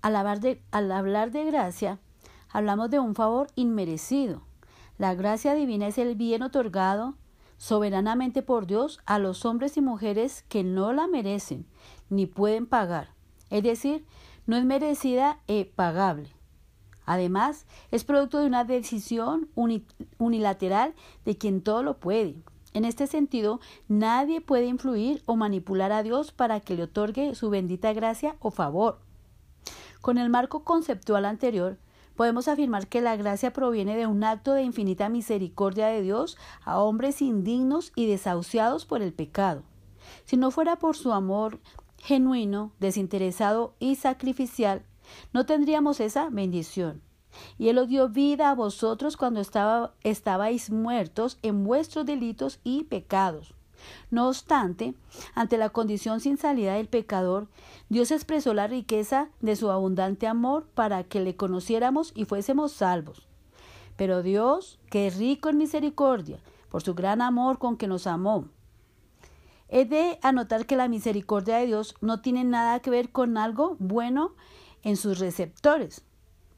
Al 0.00 0.16
hablar 0.16 0.40
de, 0.40 1.44
gracia, 1.44 2.00
hablamos 2.48 2.88
de 2.88 2.98
un 2.98 3.14
favor 3.14 3.48
inmerecido. 3.56 4.40
La 4.96 5.14
gracia 5.14 5.52
divina 5.52 5.88
es 5.88 5.98
el 5.98 6.14
bien 6.14 6.42
otorgado 6.42 7.18
soberanamente 7.58 8.40
por 8.40 8.66
Dios 8.66 9.00
a 9.04 9.18
los 9.18 9.44
hombres 9.44 9.76
y 9.76 9.82
mujeres 9.82 10.46
que 10.48 10.64
no 10.64 10.94
la 10.94 11.08
merecen 11.08 11.66
ni 12.08 12.24
pueden 12.24 12.66
pagar. 12.66 13.10
Es 13.50 13.62
decir, 13.62 14.06
no 14.46 14.56
es 14.56 14.64
merecida 14.64 15.40
e 15.46 15.66
pagable. 15.66 16.30
Además, 17.04 17.66
es 17.90 18.02
producto 18.04 18.38
de 18.38 18.46
una 18.46 18.64
decisión 18.64 19.50
unilateral 20.16 20.94
de 21.26 21.36
quien 21.36 21.60
todo 21.60 21.82
lo 21.82 21.98
puede, 22.00 22.42
en 22.78 22.84
este 22.84 23.08
sentido, 23.08 23.58
nadie 23.88 24.40
puede 24.40 24.66
influir 24.66 25.20
o 25.26 25.34
manipular 25.34 25.90
a 25.90 26.04
Dios 26.04 26.30
para 26.30 26.60
que 26.60 26.76
le 26.76 26.84
otorgue 26.84 27.34
su 27.34 27.50
bendita 27.50 27.92
gracia 27.92 28.36
o 28.38 28.52
favor. 28.52 29.00
Con 30.00 30.16
el 30.16 30.30
marco 30.30 30.62
conceptual 30.62 31.24
anterior, 31.24 31.76
podemos 32.14 32.46
afirmar 32.46 32.86
que 32.86 33.00
la 33.00 33.16
gracia 33.16 33.52
proviene 33.52 33.96
de 33.96 34.06
un 34.06 34.22
acto 34.22 34.54
de 34.54 34.62
infinita 34.62 35.08
misericordia 35.08 35.88
de 35.88 36.02
Dios 36.02 36.38
a 36.64 36.78
hombres 36.78 37.20
indignos 37.20 37.90
y 37.96 38.06
desahuciados 38.06 38.86
por 38.86 39.02
el 39.02 39.12
pecado. 39.12 39.64
Si 40.24 40.36
no 40.36 40.52
fuera 40.52 40.76
por 40.76 40.96
su 40.96 41.12
amor 41.12 41.58
genuino, 41.98 42.70
desinteresado 42.78 43.74
y 43.80 43.96
sacrificial, 43.96 44.84
no 45.32 45.46
tendríamos 45.46 45.98
esa 45.98 46.30
bendición 46.30 47.02
y 47.58 47.68
Él 47.68 47.78
os 47.78 47.88
dio 47.88 48.08
vida 48.08 48.50
a 48.50 48.54
vosotros 48.54 49.16
cuando 49.16 49.40
estaba, 49.40 49.94
estabais 50.02 50.70
muertos 50.70 51.38
en 51.42 51.64
vuestros 51.64 52.06
delitos 52.06 52.60
y 52.64 52.84
pecados. 52.84 53.54
No 54.10 54.28
obstante, 54.28 54.94
ante 55.34 55.56
la 55.56 55.70
condición 55.70 56.20
sin 56.20 56.36
salida 56.36 56.74
del 56.74 56.88
pecador, 56.88 57.48
Dios 57.88 58.10
expresó 58.10 58.54
la 58.54 58.66
riqueza 58.66 59.28
de 59.40 59.56
su 59.56 59.70
abundante 59.70 60.26
amor 60.26 60.66
para 60.74 61.04
que 61.04 61.20
le 61.20 61.36
conociéramos 61.36 62.12
y 62.14 62.24
fuésemos 62.24 62.72
salvos. 62.72 63.28
Pero 63.96 64.22
Dios, 64.22 64.78
que 64.90 65.06
es 65.06 65.16
rico 65.16 65.48
en 65.48 65.58
misericordia, 65.58 66.40
por 66.70 66.82
su 66.82 66.94
gran 66.94 67.22
amor 67.22 67.58
con 67.58 67.76
que 67.76 67.86
nos 67.86 68.06
amó, 68.06 68.48
He 69.70 69.84
de 69.84 70.18
anotar 70.22 70.64
que 70.64 70.76
la 70.76 70.88
misericordia 70.88 71.58
de 71.58 71.66
Dios 71.66 71.94
no 72.00 72.20
tiene 72.22 72.42
nada 72.44 72.80
que 72.80 72.88
ver 72.90 73.10
con 73.10 73.36
algo 73.36 73.76
bueno 73.78 74.34
en 74.82 74.96
sus 74.96 75.18
receptores. 75.18 76.02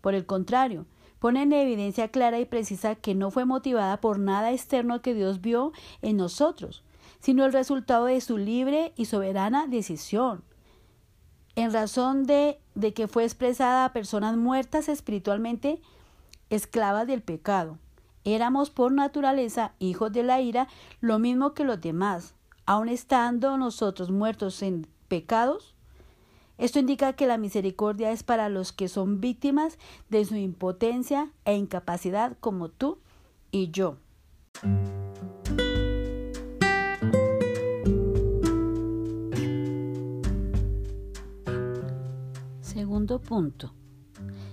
Por 0.01 0.15
el 0.15 0.27
contrario, 0.27 0.87
pone 1.19 1.43
en 1.43 1.53
evidencia 1.53 2.09
clara 2.09 2.41
y 2.41 2.47
precisa 2.47 2.95
que 2.95 3.15
no 3.15 3.31
fue 3.31 3.45
motivada 3.45 4.01
por 4.01 4.19
nada 4.19 4.53
externo 4.53 5.03
que 5.03 5.15
Dios 5.15 5.41
vio 5.41 5.73
en 6.03 6.17
nosotros, 6.17 6.83
sino 7.21 7.45
el 7.45 7.53
resultado 7.53 8.07
de 8.07 8.21
su 8.21 8.39
libre 8.39 8.93
y 8.97 9.05
soberana 9.05 9.67
decisión. 9.67 10.43
En 11.57 11.73
razón 11.73 12.25
de, 12.25 12.59
de 12.75 12.95
que 12.95 13.09
fue 13.09 13.25
expresada 13.25 13.85
a 13.85 13.93
personas 13.93 14.37
muertas 14.37 14.89
espiritualmente, 14.89 15.81
esclavas 16.49 17.07
del 17.07 17.23
pecado. 17.23 17.79
Éramos 18.25 18.71
por 18.71 18.93
naturaleza 18.93 19.73
hijos 19.79 20.13
de 20.13 20.23
la 20.23 20.41
ira, 20.41 20.69
lo 21.01 21.19
mismo 21.19 21.55
que 21.55 21.65
los 21.65 21.81
demás, 21.81 22.35
aun 22.67 22.89
estando 22.89 23.57
nosotros 23.57 24.11
muertos 24.11 24.63
en 24.63 24.87
pecados, 25.09 25.75
esto 26.61 26.79
indica 26.79 27.15
que 27.15 27.27
la 27.27 27.39
misericordia 27.39 28.13
es 28.13 28.23
para 28.23 28.51
los 28.51 28.73
que 28.73 28.89
son 28.89 29.19
víctimas 29.19 29.79
de 30.11 30.27
su 30.27 30.37
impotencia 30.37 31.33
e 31.47 31.57
incapacidad 31.57 32.37
como 32.39 32.69
tú 32.69 32.99
y 33.51 33.71
yo. 33.71 33.97
Segundo 42.61 43.23
punto. 43.23 43.73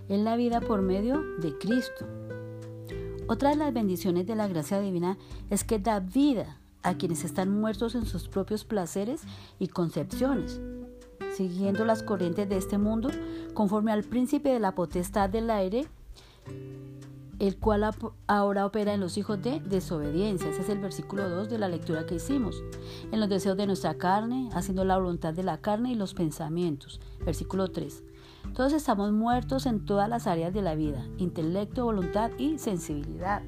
Es 0.07 0.19
la 0.21 0.37
vida 0.37 0.61
por 0.61 0.81
medio 0.81 1.21
de 1.39 1.57
Cristo. 1.57 2.07
Otra 3.27 3.49
de 3.49 3.57
las 3.57 3.73
bendiciones 3.73 4.25
de 4.25 4.35
la 4.37 4.47
gracia 4.47 4.79
divina 4.79 5.17
es 5.49 5.65
que 5.65 5.77
da 5.77 5.99
vida 5.99 6.57
a 6.83 6.93
quienes 6.93 7.25
están 7.25 7.49
muertos 7.49 7.95
en 7.95 8.05
sus 8.05 8.29
propios 8.29 8.63
placeres 8.63 9.23
y 9.59 9.67
concepciones 9.67 10.61
siguiendo 11.37 11.85
las 11.85 12.01
corrientes 12.01 12.49
de 12.49 12.57
este 12.57 12.79
mundo, 12.79 13.09
conforme 13.53 13.91
al 13.91 14.03
príncipe 14.03 14.49
de 14.49 14.59
la 14.59 14.73
potestad 14.73 15.29
del 15.29 15.51
aire, 15.51 15.87
el 17.37 17.57
cual 17.57 17.87
ahora 18.25 18.65
opera 18.65 18.95
en 18.95 18.99
los 18.99 19.17
hijos 19.19 19.39
de 19.43 19.59
desobediencia. 19.59 20.49
Ese 20.49 20.61
es 20.61 20.69
el 20.69 20.79
versículo 20.79 21.29
2 21.29 21.49
de 21.49 21.59
la 21.59 21.67
lectura 21.67 22.07
que 22.07 22.15
hicimos. 22.15 22.63
En 23.11 23.19
los 23.19 23.29
deseos 23.29 23.55
de 23.55 23.67
nuestra 23.67 23.99
carne, 23.99 24.49
haciendo 24.53 24.83
la 24.83 24.97
voluntad 24.97 25.35
de 25.35 25.43
la 25.43 25.59
carne 25.59 25.91
y 25.91 25.95
los 25.95 26.15
pensamientos. 26.15 26.99
Versículo 27.23 27.69
3. 27.69 28.03
Todos 28.55 28.73
estamos 28.73 29.11
muertos 29.11 29.67
en 29.67 29.85
todas 29.85 30.09
las 30.09 30.25
áreas 30.25 30.51
de 30.51 30.63
la 30.63 30.73
vida, 30.73 31.05
intelecto, 31.17 31.85
voluntad 31.85 32.31
y 32.39 32.57
sensibilidad. 32.57 33.43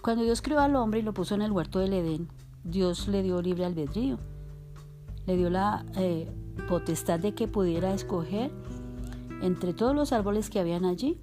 Cuando 0.00 0.24
Dios 0.24 0.40
creó 0.40 0.60
al 0.60 0.76
hombre 0.76 1.00
y 1.00 1.02
lo 1.02 1.12
puso 1.12 1.34
en 1.34 1.42
el 1.42 1.52
huerto 1.52 1.78
del 1.78 1.92
Edén, 1.92 2.28
Dios 2.64 3.08
le 3.08 3.22
dio 3.22 3.42
libre 3.42 3.66
albedrío 3.66 4.18
le 5.26 5.36
dio 5.36 5.50
la 5.50 5.84
eh, 5.96 6.28
potestad 6.68 7.20
de 7.20 7.34
que 7.34 7.48
pudiera 7.48 7.94
escoger 7.94 8.50
entre 9.42 9.72
todos 9.74 9.94
los 9.94 10.12
árboles 10.12 10.50
que 10.50 10.60
habían 10.60 10.84
allí. 10.84 11.18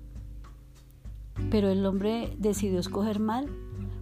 Pero 1.49 1.69
el 1.69 1.85
hombre 1.85 2.35
decidió 2.37 2.79
escoger 2.79 3.19
mal 3.19 3.47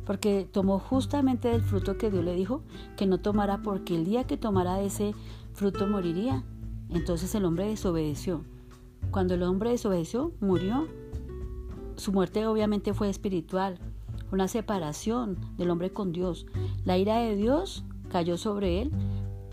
porque 0.06 0.48
tomó 0.50 0.80
justamente 0.80 1.50
del 1.50 1.62
fruto 1.62 1.98
que 1.98 2.10
Dios 2.10 2.24
le 2.24 2.34
dijo 2.34 2.62
que 2.96 3.06
no 3.06 3.20
tomara 3.20 3.62
porque 3.62 3.96
el 3.96 4.06
día 4.06 4.26
que 4.26 4.38
tomara 4.38 4.82
ese 4.82 5.14
fruto 5.54 5.86
moriría. 5.86 6.44
Entonces 6.90 7.36
el 7.36 7.46
hombre 7.46 7.68
desobedeció. 7.68 8.44
Cuando 9.12 9.34
el 9.34 9.44
hombre 9.44 9.72
desobedeció, 9.72 10.32
murió. 10.40 10.88
Su 11.98 12.12
muerte 12.12 12.46
obviamente 12.46 12.94
fue 12.94 13.10
espiritual, 13.10 13.80
una 14.32 14.48
separación 14.48 15.38
del 15.58 15.70
hombre 15.72 15.92
con 15.92 16.12
Dios. 16.12 16.46
La 16.86 16.98
ira 16.98 17.18
de 17.18 17.36
Dios 17.36 17.84
cayó 18.10 18.38
sobre 18.38 18.82
él 18.82 18.92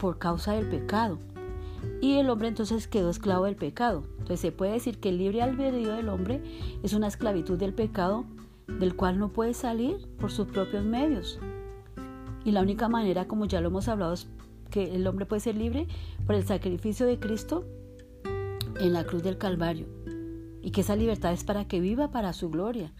por 0.05 0.19
causa 0.19 0.53
del 0.53 0.69
pecado. 0.69 1.19
Y 2.03 2.19
el 2.19 2.29
hombre 2.29 2.49
entonces 2.49 2.89
quedó 2.89 3.09
esclavo 3.09 3.47
del 3.47 3.57
pecado. 3.57 4.03
Entonces 4.19 4.41
se 4.41 4.53
puede 4.53 4.73
decir 4.73 5.01
que 5.01 5.09
el 5.09 5.17
libre 5.17 5.41
albedrío 5.41 5.95
del 5.95 6.11
hombre 6.11 6.43
es 6.83 6.93
una 6.93 7.07
esclavitud 7.07 7.57
del 7.57 7.73
pecado 7.73 8.27
del 8.69 8.97
cual 8.97 9.19
no 9.19 9.31
puede 9.31 9.55
salir 9.55 10.07
por 10.19 10.31
sus 10.31 10.47
propios 10.47 10.85
medios. 10.85 11.41
Y 12.45 12.51
la 12.51 12.61
única 12.61 12.87
manera, 12.91 13.27
como 13.27 13.47
ya 13.47 13.63
lo 13.63 13.69
hemos 13.69 13.89
hablado, 13.89 14.13
es 14.13 14.27
que 14.69 14.95
el 14.95 15.07
hombre 15.07 15.25
puede 15.25 15.41
ser 15.41 15.57
libre 15.57 15.89
por 16.27 16.35
el 16.35 16.45
sacrificio 16.45 17.07
de 17.07 17.19
Cristo 17.19 17.65
en 18.79 18.93
la 18.93 19.05
cruz 19.05 19.23
del 19.23 19.39
Calvario. 19.39 19.87
Y 20.61 20.71
que 20.71 20.83
esa 20.83 20.97
libertad 20.97 21.33
es 21.33 21.45
para 21.45 21.67
que 21.67 21.81
viva 21.81 22.11
para 22.11 22.35
su 22.35 22.51
gloria. 22.51 22.93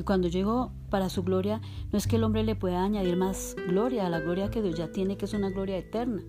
Y 0.00 0.02
cuando 0.02 0.28
llegó 0.28 0.72
para 0.88 1.10
su 1.10 1.22
gloria, 1.22 1.60
no 1.92 1.98
es 1.98 2.06
que 2.06 2.16
el 2.16 2.24
hombre 2.24 2.42
le 2.42 2.56
pueda 2.56 2.82
añadir 2.82 3.18
más 3.18 3.54
gloria 3.68 4.06
a 4.06 4.08
la 4.08 4.18
gloria 4.18 4.50
que 4.50 4.62
Dios 4.62 4.78
ya 4.78 4.90
tiene, 4.90 5.18
que 5.18 5.26
es 5.26 5.34
una 5.34 5.50
gloria 5.50 5.76
eterna, 5.76 6.22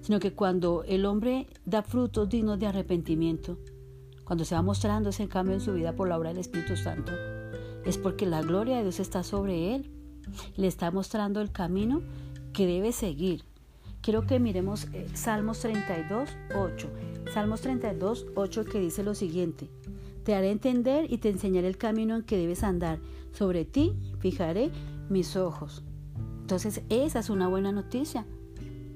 sino 0.00 0.18
que 0.18 0.32
cuando 0.32 0.82
el 0.82 1.06
hombre 1.06 1.46
da 1.64 1.82
frutos 1.84 2.28
dignos 2.28 2.58
de 2.58 2.66
arrepentimiento, 2.66 3.58
cuando 4.24 4.44
se 4.44 4.56
va 4.56 4.62
mostrando 4.62 5.10
ese 5.10 5.28
cambio 5.28 5.54
en 5.54 5.60
su 5.60 5.72
vida 5.72 5.94
por 5.94 6.08
la 6.08 6.18
obra 6.18 6.30
del 6.30 6.38
Espíritu 6.38 6.76
Santo, 6.76 7.12
es 7.84 7.96
porque 7.96 8.26
la 8.26 8.42
gloria 8.42 8.78
de 8.78 8.82
Dios 8.82 8.98
está 8.98 9.22
sobre 9.22 9.76
él. 9.76 9.88
Le 10.56 10.66
está 10.66 10.90
mostrando 10.90 11.40
el 11.40 11.52
camino 11.52 12.02
que 12.52 12.66
debe 12.66 12.90
seguir. 12.90 13.44
Quiero 14.02 14.26
que 14.26 14.40
miremos 14.40 14.88
eh, 14.92 15.06
Salmos 15.14 15.60
32, 15.60 16.28
8. 16.56 16.88
Salmos 17.32 17.60
32, 17.60 18.26
8 18.34 18.64
que 18.64 18.80
dice 18.80 19.04
lo 19.04 19.14
siguiente. 19.14 19.70
Te 20.30 20.36
haré 20.36 20.52
entender 20.52 21.12
y 21.12 21.18
te 21.18 21.28
enseñaré 21.28 21.66
el 21.66 21.76
camino 21.76 22.14
en 22.14 22.22
que 22.22 22.36
debes 22.36 22.62
andar. 22.62 23.00
Sobre 23.32 23.64
ti 23.64 23.96
fijaré 24.20 24.70
mis 25.08 25.34
ojos. 25.34 25.82
Entonces 26.42 26.82
esa 26.88 27.18
es 27.18 27.30
una 27.30 27.48
buena 27.48 27.72
noticia 27.72 28.24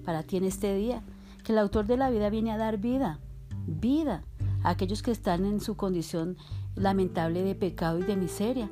para 0.05 0.23
ti 0.23 0.37
en 0.37 0.45
este 0.45 0.77
día. 0.77 1.03
Que 1.43 1.51
el 1.51 1.59
autor 1.59 1.89
de 1.89 1.97
la 1.97 2.09
vida 2.09 2.31
viene 2.31 2.53
a 2.53 2.57
dar 2.57 2.79
vida. 2.79 3.19
Vida 3.67 4.23
a 4.63 4.71
aquellos 4.71 5.03
que 5.03 5.11
están 5.11 5.45
en 5.45 5.59
su 5.59 5.77
condición 5.77 6.37
lamentable 6.77 7.43
de 7.43 7.57
pecado 7.57 7.99
y 7.99 8.05
de 8.05 8.15
miseria. 8.15 8.71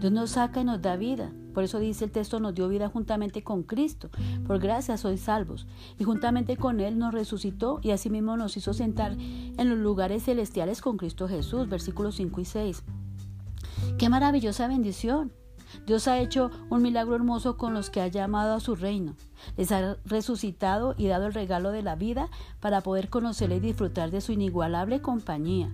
Dios 0.00 0.10
nos 0.10 0.30
saca 0.30 0.62
y 0.62 0.64
nos 0.64 0.80
da 0.80 0.96
vida. 0.96 1.32
Por 1.52 1.64
eso 1.64 1.78
dice 1.78 2.04
el 2.04 2.10
texto, 2.10 2.40
nos 2.40 2.54
dio 2.54 2.68
vida 2.68 2.88
juntamente 2.88 3.42
con 3.42 3.62
Cristo. 3.62 4.10
Por 4.46 4.58
gracia 4.58 4.96
sois 4.96 5.20
salvos. 5.20 5.66
Y 5.98 6.04
juntamente 6.04 6.56
con 6.56 6.80
Él 6.80 6.98
nos 6.98 7.12
resucitó 7.12 7.80
y 7.82 7.90
asimismo 7.90 8.36
nos 8.36 8.56
hizo 8.56 8.72
sentar 8.74 9.12
en 9.18 9.68
los 9.68 9.78
lugares 9.78 10.24
celestiales 10.24 10.80
con 10.80 10.96
Cristo 10.96 11.28
Jesús. 11.28 11.68
Versículos 11.68 12.16
5 12.16 12.40
y 12.40 12.44
6. 12.44 12.82
Qué 13.98 14.08
maravillosa 14.08 14.68
bendición. 14.68 15.32
Dios 15.86 16.06
ha 16.06 16.18
hecho 16.18 16.50
un 16.70 16.82
milagro 16.82 17.14
hermoso 17.14 17.56
con 17.56 17.74
los 17.74 17.90
que 17.90 18.00
ha 18.00 18.08
llamado 18.08 18.54
a 18.54 18.60
su 18.60 18.74
reino. 18.74 19.14
Les 19.56 19.72
ha 19.72 19.96
resucitado 20.04 20.94
y 20.98 21.06
dado 21.06 21.26
el 21.26 21.34
regalo 21.34 21.70
de 21.70 21.82
la 21.82 21.96
vida 21.96 22.28
para 22.60 22.80
poder 22.82 23.08
conocerle 23.08 23.56
y 23.56 23.60
disfrutar 23.60 24.10
de 24.10 24.20
su 24.20 24.32
inigualable 24.32 25.00
compañía. 25.00 25.72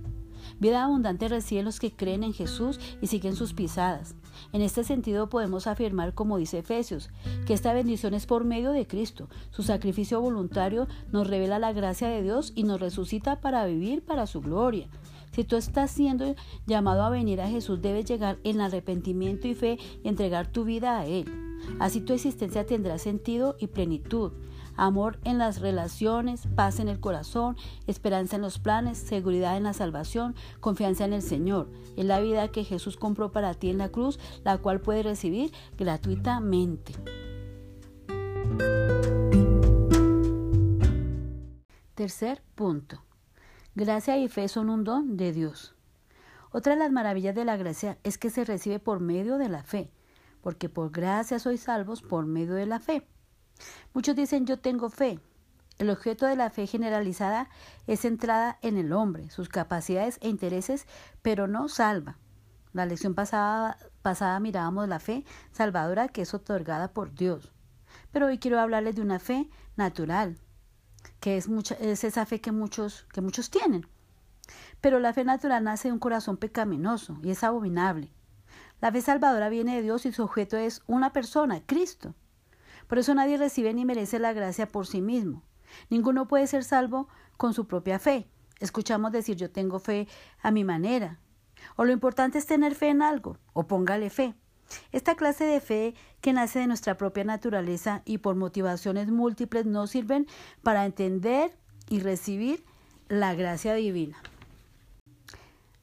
Vida 0.61 0.85
abundante 0.85 1.29
reciben 1.29 1.65
los 1.65 1.79
que 1.79 1.95
creen 1.95 2.23
en 2.23 2.33
Jesús 2.33 2.81
y 3.01 3.09
siguen 3.09 3.37
sus 3.37 3.53
pisadas. 3.53 4.15
En 4.53 4.63
este 4.63 4.85
sentido 4.85 5.29
podemos 5.29 5.67
afirmar, 5.67 6.15
como 6.15 6.39
dice 6.39 6.59
Efesios, 6.59 7.11
que 7.47 7.55
esta 7.55 7.73
bendición 7.73 8.15
es 8.15 8.27
por 8.27 8.45
medio 8.45 8.73
de 8.73 8.87
Cristo. 8.87 9.29
Su 9.51 9.63
sacrificio 9.63 10.21
voluntario 10.21 10.89
nos 11.13 11.27
revela 11.27 11.59
la 11.59 11.73
gracia 11.73 12.09
de 12.09 12.23
Dios 12.23 12.53
y 12.55 12.65
nos 12.65 12.81
resucita 12.81 13.41
para 13.41 13.67
vivir 13.67 14.05
para 14.05 14.27
su 14.27 14.41
gloria. 14.41 14.89
Si 15.33 15.45
tú 15.45 15.57
estás 15.57 15.91
siendo 15.91 16.35
llamado 16.67 17.03
a 17.03 17.11
venir 17.11 17.41
a 17.41 17.49
Jesús, 17.49 17.81
debes 17.81 18.07
llegar 18.07 18.39
en 18.45 18.61
arrepentimiento 18.61 19.47
y 19.47 19.55
fe 19.55 19.79
y 20.03 20.09
entregar 20.09 20.51
tu 20.51 20.65
vida 20.65 20.99
a 20.99 21.07
Él. 21.07 21.27
Así 21.79 22.01
tu 22.01 22.13
existencia 22.13 22.67
tendrá 22.67 22.99
sentido 22.99 23.57
y 23.59 23.67
plenitud 23.69 24.33
amor 24.79 25.19
en 25.25 25.37
las 25.37 25.61
relaciones, 25.61 26.47
paz 26.55 26.81
en 26.81 26.89
el 26.89 27.01
corazón, 27.01 27.57
esperanza 27.87 28.37
en 28.37 28.43
los 28.43 28.59
planes, 28.59 28.97
seguridad 28.97 29.59
en 29.59 29.65
la 29.65 29.75
salvación, 29.75 30.35
confianza 30.61 31.05
en 31.05 31.13
el 31.13 31.23
Señor. 31.23 31.69
Es 31.97 32.07
la 32.07 32.21
vida 32.21 32.49
que 32.49 32.65
Jesús 32.65 32.97
compró 32.97 33.31
para 33.31 33.53
ti 33.53 33.69
en 33.69 33.79
la 33.79 33.91
cruz, 33.91 34.19
la 34.45 34.57
cual 34.59 34.81
puedes 34.81 35.05
recibir 35.05 35.53
gratuitamente. 35.77 36.95
Tercer 41.95 42.43
punto. 42.55 43.03
Gracia 43.75 44.17
y 44.17 44.29
fe 44.29 44.49
son 44.49 44.71
un 44.71 44.85
don 44.85 45.17
de 45.17 45.33
Dios. 45.33 45.75
Otra 46.51 46.75
de 46.75 46.79
las 46.79 46.93
maravillas 46.93 47.35
de 47.35 47.45
la 47.45 47.57
gracia 47.57 47.99
es 48.05 48.17
que 48.17 48.31
se 48.31 48.45
recibe 48.45 48.79
por 48.79 49.01
medio 49.01 49.37
de 49.37 49.49
la 49.49 49.63
fe, 49.63 49.93
porque 50.41 50.69
por 50.69 50.91
gracia 50.91 51.39
sois 51.39 51.61
salvos 51.61 52.01
por 52.01 52.25
medio 52.25 52.55
de 52.55 52.67
la 52.67 52.81
fe. 52.81 53.07
Muchos 53.95 54.17
dicen 54.17 54.47
yo 54.47 54.59
tengo 54.59 54.91
fe. 54.91 55.21
El 55.79 55.91
objeto 55.91 56.27
de 56.27 56.35
la 56.35 56.51
fe 56.51 56.67
generalizada 56.67 57.49
es 57.87 58.01
centrada 58.01 58.59
en 58.63 58.77
el 58.77 58.93
hombre, 58.93 59.31
sus 59.31 59.49
capacidades 59.49 60.19
e 60.21 60.29
intereses, 60.29 60.87
pero 61.23 61.47
no 61.47 61.69
salva. 61.69 62.17
La 62.73 62.85
lección 62.85 63.15
pasada, 63.15 64.41
mirábamos 64.41 64.89
la 64.89 64.99
fe 64.99 65.25
salvadora 65.53 66.09
que 66.09 66.23
es 66.23 66.35
otorgada 66.35 66.93
por 66.93 67.15
Dios. 67.15 67.53
Pero 68.13 68.27
hoy 68.27 68.39
quiero 68.39 68.61
hablarles 68.61 68.97
de 68.97 69.03
una 69.03 69.19
fe 69.19 69.49
natural, 69.77 70.37
que 71.21 71.37
es, 71.37 71.49
mucha, 71.49 71.75
es 71.77 72.05
esa 72.05 72.27
fe 72.27 72.41
que 72.41 72.53
muchos, 72.53 73.07
que 73.13 73.21
muchos 73.21 73.51
tienen. 73.51 73.87
Pero 74.81 74.99
la 74.99 75.13
fe 75.13 75.25
natural 75.25 75.65
nace 75.65 75.89
de 75.89 75.93
un 75.93 75.99
corazón 75.99 76.37
pecaminoso 76.37 77.19
y 77.23 77.31
es 77.31 77.45
abominable. 77.45 78.11
La 78.81 78.93
fe 78.93 79.01
salvadora 79.01 79.49
viene 79.49 79.77
de 79.77 79.83
Dios 79.83 80.07
y 80.07 80.13
su 80.13 80.23
objeto 80.23 80.57
es 80.57 80.83
una 80.87 81.13
persona, 81.13 81.63
Cristo. 81.65 82.15
Por 82.89 82.99
eso 82.99 83.15
nadie 83.15 83.37
recibe 83.37 83.73
ni 83.75 83.85
merece 83.85 84.19
la 84.19 84.33
gracia 84.33 84.67
por 84.67 84.87
sí 84.87 85.01
mismo. 85.01 85.43
Ninguno 85.91 86.27
puede 86.27 86.47
ser 86.47 86.65
salvo 86.65 87.09
con 87.37 87.55
su 87.55 87.67
propia 87.67 87.99
fe. 87.99 88.27
Escuchamos 88.59 89.13
decir 89.13 89.37
yo 89.37 89.51
tengo 89.51 89.79
fe 89.79 90.09
a 90.43 90.51
mi 90.51 90.65
manera. 90.65 91.21
O 91.77 91.85
lo 91.85 91.93
importante 91.93 92.39
es 92.39 92.47
tener 92.47 92.75
fe 92.75 92.89
en 92.89 93.03
algo, 93.03 93.39
o 93.53 93.67
póngale 93.67 94.11
fe. 94.11 94.35
Esta 94.93 95.15
clase 95.15 95.45
de 95.45 95.61
fe 95.61 95.95
que 96.21 96.33
nace 96.33 96.59
de 96.59 96.67
nuestra 96.67 96.97
propia 96.97 97.25
naturaleza 97.25 98.03
y 98.05 98.19
por 98.19 98.37
motivaciones 98.37 99.09
múltiples 99.09 99.67
no 99.67 99.87
sirven 99.87 100.27
para 100.63 100.85
entender 100.85 101.57
y 101.89 102.01
recibir 102.01 102.65
la 103.09 103.35
gracia 103.35 103.75
divina. 103.75 104.19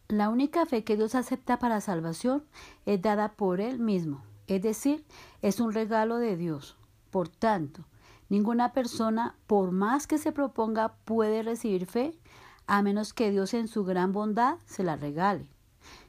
La 0.07 0.29
única 0.29 0.65
fe 0.67 0.83
que 0.83 0.97
Dios 0.97 1.15
acepta 1.15 1.57
para 1.57 1.81
salvación 1.81 2.43
es 2.85 3.01
dada 3.01 3.33
por 3.33 3.59
Él 3.59 3.79
mismo, 3.79 4.23
es 4.45 4.61
decir, 4.61 5.03
es 5.41 5.59
un 5.59 5.73
regalo 5.73 6.17
de 6.17 6.37
Dios. 6.37 6.77
Por 7.15 7.29
tanto, 7.29 7.85
ninguna 8.27 8.73
persona, 8.73 9.37
por 9.47 9.71
más 9.71 10.05
que 10.05 10.17
se 10.17 10.33
proponga, 10.33 10.97
puede 11.05 11.43
recibir 11.43 11.85
fe 11.85 12.19
a 12.67 12.81
menos 12.81 13.13
que 13.13 13.31
Dios 13.31 13.53
en 13.53 13.69
su 13.69 13.85
gran 13.85 14.11
bondad 14.11 14.57
se 14.65 14.83
la 14.83 14.97
regale. 14.97 15.47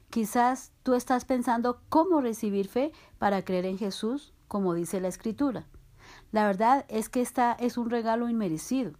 Quizás 0.09 0.73
tú 0.83 0.95
estás 0.95 1.23
pensando 1.23 1.79
cómo 1.87 2.19
recibir 2.19 2.67
fe 2.67 2.91
para 3.19 3.45
creer 3.45 3.67
en 3.67 3.77
Jesús, 3.77 4.33
como 4.49 4.73
dice 4.73 4.99
la 4.99 5.07
Escritura. 5.07 5.65
La 6.33 6.45
verdad 6.45 6.83
es 6.89 7.07
que 7.07 7.21
esta 7.21 7.53
es 7.53 7.77
un 7.77 7.89
regalo 7.89 8.27
inmerecido. 8.27 8.91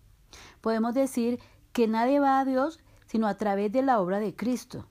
Podemos 0.62 0.94
decir 0.94 1.42
que 1.74 1.90
nadie 1.90 2.22
va 2.22 2.40
a 2.40 2.46
Dios 2.46 2.80
sino 3.06 3.28
a 3.28 3.36
través 3.36 3.70
de 3.74 3.82
la 3.82 4.00
obra 4.00 4.22
de 4.22 4.34
Cristo. 4.34 4.86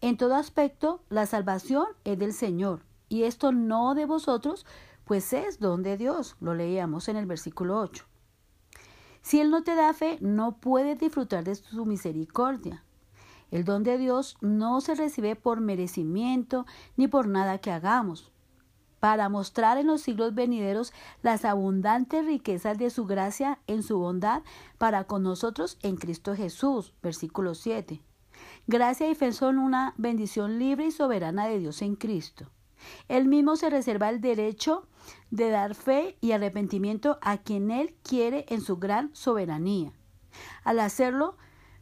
En 0.00 0.16
todo 0.16 0.36
aspecto, 0.36 1.02
la 1.10 1.26
salvación 1.26 1.84
es 2.04 2.18
del 2.18 2.32
Señor, 2.32 2.80
y 3.10 3.24
esto 3.24 3.52
no 3.52 3.94
de 3.94 4.06
vosotros, 4.06 4.64
pues 5.06 5.32
es 5.32 5.60
don 5.60 5.84
de 5.84 5.96
Dios, 5.96 6.34
lo 6.40 6.52
leíamos 6.52 7.08
en 7.08 7.16
el 7.16 7.26
versículo 7.26 7.78
8. 7.78 8.04
Si 9.22 9.40
Él 9.40 9.50
no 9.50 9.62
te 9.62 9.76
da 9.76 9.94
fe, 9.94 10.18
no 10.20 10.56
puedes 10.56 10.98
disfrutar 10.98 11.44
de 11.44 11.54
su 11.54 11.86
misericordia. 11.86 12.82
El 13.52 13.64
don 13.64 13.84
de 13.84 13.98
Dios 13.98 14.36
no 14.40 14.80
se 14.80 14.96
recibe 14.96 15.36
por 15.36 15.60
merecimiento 15.60 16.66
ni 16.96 17.06
por 17.06 17.28
nada 17.28 17.58
que 17.58 17.70
hagamos. 17.70 18.32
Para 18.98 19.28
mostrar 19.28 19.78
en 19.78 19.86
los 19.86 20.00
siglos 20.00 20.34
venideros 20.34 20.92
las 21.22 21.44
abundantes 21.44 22.26
riquezas 22.26 22.76
de 22.76 22.90
su 22.90 23.06
gracia 23.06 23.60
en 23.68 23.84
su 23.84 23.98
bondad 23.98 24.42
para 24.76 25.04
con 25.04 25.22
nosotros 25.22 25.78
en 25.82 25.96
Cristo 25.96 26.34
Jesús. 26.34 26.94
Versículo 27.00 27.54
7. 27.54 28.02
Gracia 28.66 29.08
y 29.08 29.14
fe 29.14 29.30
son 29.30 29.58
una 29.58 29.94
bendición 29.98 30.58
libre 30.58 30.86
y 30.86 30.90
soberana 30.90 31.46
de 31.46 31.60
Dios 31.60 31.80
en 31.82 31.94
Cristo. 31.94 32.50
Él 33.08 33.26
mismo 33.26 33.56
se 33.56 33.70
reserva 33.70 34.10
el 34.10 34.20
derecho 34.20 34.86
de 35.30 35.50
dar 35.50 35.74
fe 35.74 36.16
y 36.20 36.32
arrepentimiento 36.32 37.18
a 37.22 37.38
quien 37.38 37.70
Él 37.70 37.94
quiere 38.02 38.46
en 38.48 38.60
su 38.60 38.78
gran 38.78 39.14
soberanía. 39.14 39.92
Al 40.64 40.80
hacerlo, 40.80 41.36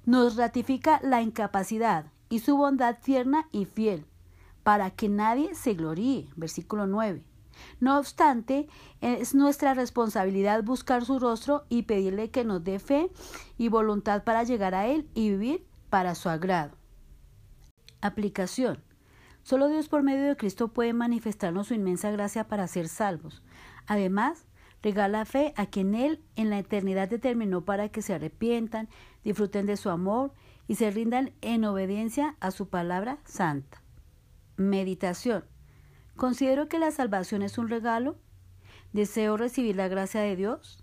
nos 0.04 0.36
ratifica 0.36 1.00
la 1.02 1.22
incapacidad 1.22 2.06
y 2.28 2.40
su 2.40 2.56
bondad 2.56 2.98
tierna 3.02 3.48
y 3.52 3.64
fiel, 3.64 4.06
para 4.62 4.90
que 4.90 5.08
nadie 5.08 5.54
se 5.54 5.74
gloríe. 5.74 6.28
Versículo 6.36 6.86
9. 6.86 7.24
No 7.80 7.98
obstante, 7.98 8.68
es 9.00 9.34
nuestra 9.34 9.74
responsabilidad 9.74 10.64
buscar 10.64 11.04
su 11.04 11.18
rostro 11.18 11.64
y 11.68 11.82
pedirle 11.82 12.30
que 12.30 12.44
nos 12.44 12.64
dé 12.64 12.78
fe 12.78 13.10
y 13.58 13.68
voluntad 13.68 14.24
para 14.24 14.42
llegar 14.42 14.74
a 14.74 14.86
Él 14.86 15.08
y 15.14 15.30
vivir 15.30 15.66
para 15.90 16.14
su 16.14 16.28
agrado. 16.28 16.76
Aplicación. 18.00 18.82
Solo 19.44 19.68
Dios 19.68 19.90
por 19.90 20.02
medio 20.02 20.24
de 20.24 20.36
Cristo 20.36 20.68
puede 20.68 20.94
manifestarnos 20.94 21.66
su 21.66 21.74
inmensa 21.74 22.10
gracia 22.10 22.48
para 22.48 22.66
ser 22.66 22.88
salvos. 22.88 23.42
Además, 23.86 24.46
regala 24.82 25.26
fe 25.26 25.52
a 25.56 25.66
quien 25.66 25.94
Él 25.94 26.24
en 26.34 26.48
la 26.48 26.58
eternidad 26.58 27.08
determinó 27.08 27.62
para 27.62 27.90
que 27.90 28.00
se 28.00 28.14
arrepientan, 28.14 28.88
disfruten 29.22 29.66
de 29.66 29.76
su 29.76 29.90
amor 29.90 30.32
y 30.66 30.76
se 30.76 30.90
rindan 30.90 31.34
en 31.42 31.66
obediencia 31.66 32.36
a 32.40 32.52
su 32.52 32.70
palabra 32.70 33.18
santa. 33.26 33.82
Meditación. 34.56 35.44
¿Considero 36.16 36.70
que 36.70 36.78
la 36.78 36.90
salvación 36.90 37.42
es 37.42 37.58
un 37.58 37.68
regalo? 37.68 38.16
¿Deseo 38.94 39.36
recibir 39.36 39.76
la 39.76 39.88
gracia 39.88 40.22
de 40.22 40.36
Dios? 40.36 40.82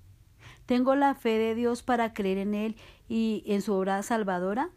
¿Tengo 0.67 0.95
la 0.95 1.15
fe 1.15 1.39
de 1.39 1.55
Dios 1.55 1.81
para 1.81 2.13
creer 2.13 2.37
en 2.37 2.53
Él 2.53 2.75
y 3.09 3.43
en 3.47 3.63
su 3.63 3.73
obra 3.73 4.03
salvadora? 4.03 4.69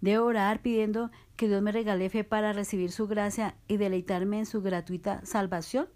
¿Debo 0.00 0.24
orar 0.26 0.62
pidiendo 0.62 1.10
que 1.36 1.46
Dios 1.46 1.60
me 1.60 1.72
regale 1.72 2.08
fe 2.08 2.24
para 2.24 2.52
recibir 2.54 2.90
su 2.90 3.06
gracia 3.06 3.56
y 3.68 3.76
deleitarme 3.76 4.38
en 4.38 4.46
su 4.46 4.62
gratuita 4.62 5.20
salvación? 5.24 5.88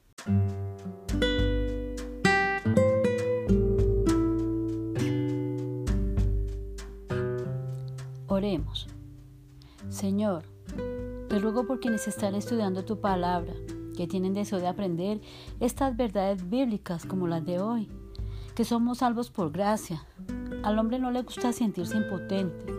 Oremos. 8.27 8.89
Señor, 9.89 10.43
te 11.29 11.39
ruego 11.39 11.67
por 11.67 11.81
quienes 11.81 12.07
están 12.07 12.35
estudiando 12.35 12.85
tu 12.85 13.01
palabra, 13.01 13.55
que 13.97 14.07
tienen 14.07 14.35
deseo 14.35 14.59
de 14.59 14.67
aprender 14.67 15.21
estas 15.61 15.97
verdades 15.97 16.51
bíblicas 16.51 17.07
como 17.07 17.27
las 17.27 17.47
de 17.47 17.61
hoy, 17.61 17.89
que 18.55 18.65
somos 18.65 18.99
salvos 18.99 19.31
por 19.31 19.51
gracia. 19.51 20.05
Al 20.63 20.79
hombre 20.79 20.99
no 20.99 21.11
le 21.11 21.23
gusta 21.23 21.53
sentirse 21.53 21.97
impotente. 21.97 22.74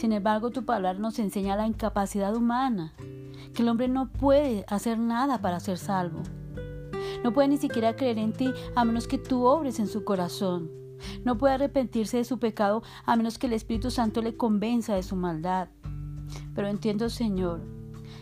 Sin 0.00 0.12
embargo, 0.12 0.48
tu 0.48 0.64
palabra 0.64 0.98
nos 0.98 1.18
enseña 1.18 1.56
la 1.56 1.66
incapacidad 1.66 2.34
humana, 2.34 2.94
que 3.52 3.60
el 3.60 3.68
hombre 3.68 3.86
no 3.86 4.10
puede 4.10 4.64
hacer 4.66 4.98
nada 4.98 5.42
para 5.42 5.60
ser 5.60 5.76
salvo. 5.76 6.22
No 7.22 7.34
puede 7.34 7.48
ni 7.48 7.58
siquiera 7.58 7.94
creer 7.94 8.16
en 8.16 8.32
ti 8.32 8.50
a 8.74 8.86
menos 8.86 9.06
que 9.06 9.18
tú 9.18 9.44
obres 9.44 9.78
en 9.78 9.88
su 9.88 10.02
corazón. 10.02 10.70
No 11.22 11.36
puede 11.36 11.52
arrepentirse 11.52 12.16
de 12.16 12.24
su 12.24 12.38
pecado 12.38 12.82
a 13.04 13.14
menos 13.14 13.38
que 13.38 13.46
el 13.46 13.52
Espíritu 13.52 13.90
Santo 13.90 14.22
le 14.22 14.38
convenza 14.38 14.94
de 14.94 15.02
su 15.02 15.16
maldad. 15.16 15.68
Pero 16.54 16.68
entiendo, 16.68 17.10
Señor, 17.10 17.60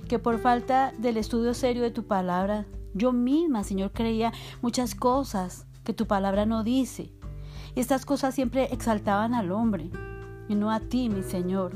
que 0.09 0.19
por 0.19 0.41
falta 0.41 0.93
del 0.99 1.17
estudio 1.17 1.55
serio 1.55 1.85
de 1.85 1.93
tu 1.93 2.09
palabra, 2.09 2.67
yo 2.93 3.13
misma, 3.13 3.63
Señor, 3.63 3.93
creía 3.93 4.33
muchas 4.63 4.97
cosas 4.97 5.69
que 5.85 5.95
tu 5.95 6.09
palabra 6.09 6.45
no 6.45 6.65
dice. 6.65 7.13
Y 7.77 7.81
estas 7.81 8.05
cosas 8.05 8.35
siempre 8.35 8.65
exaltaban 8.73 9.33
al 9.33 9.53
hombre 9.53 9.93
y 10.49 10.55
no 10.55 10.71
a 10.71 10.81
ti, 10.81 11.09
mi 11.09 11.23
Señor, 11.23 11.73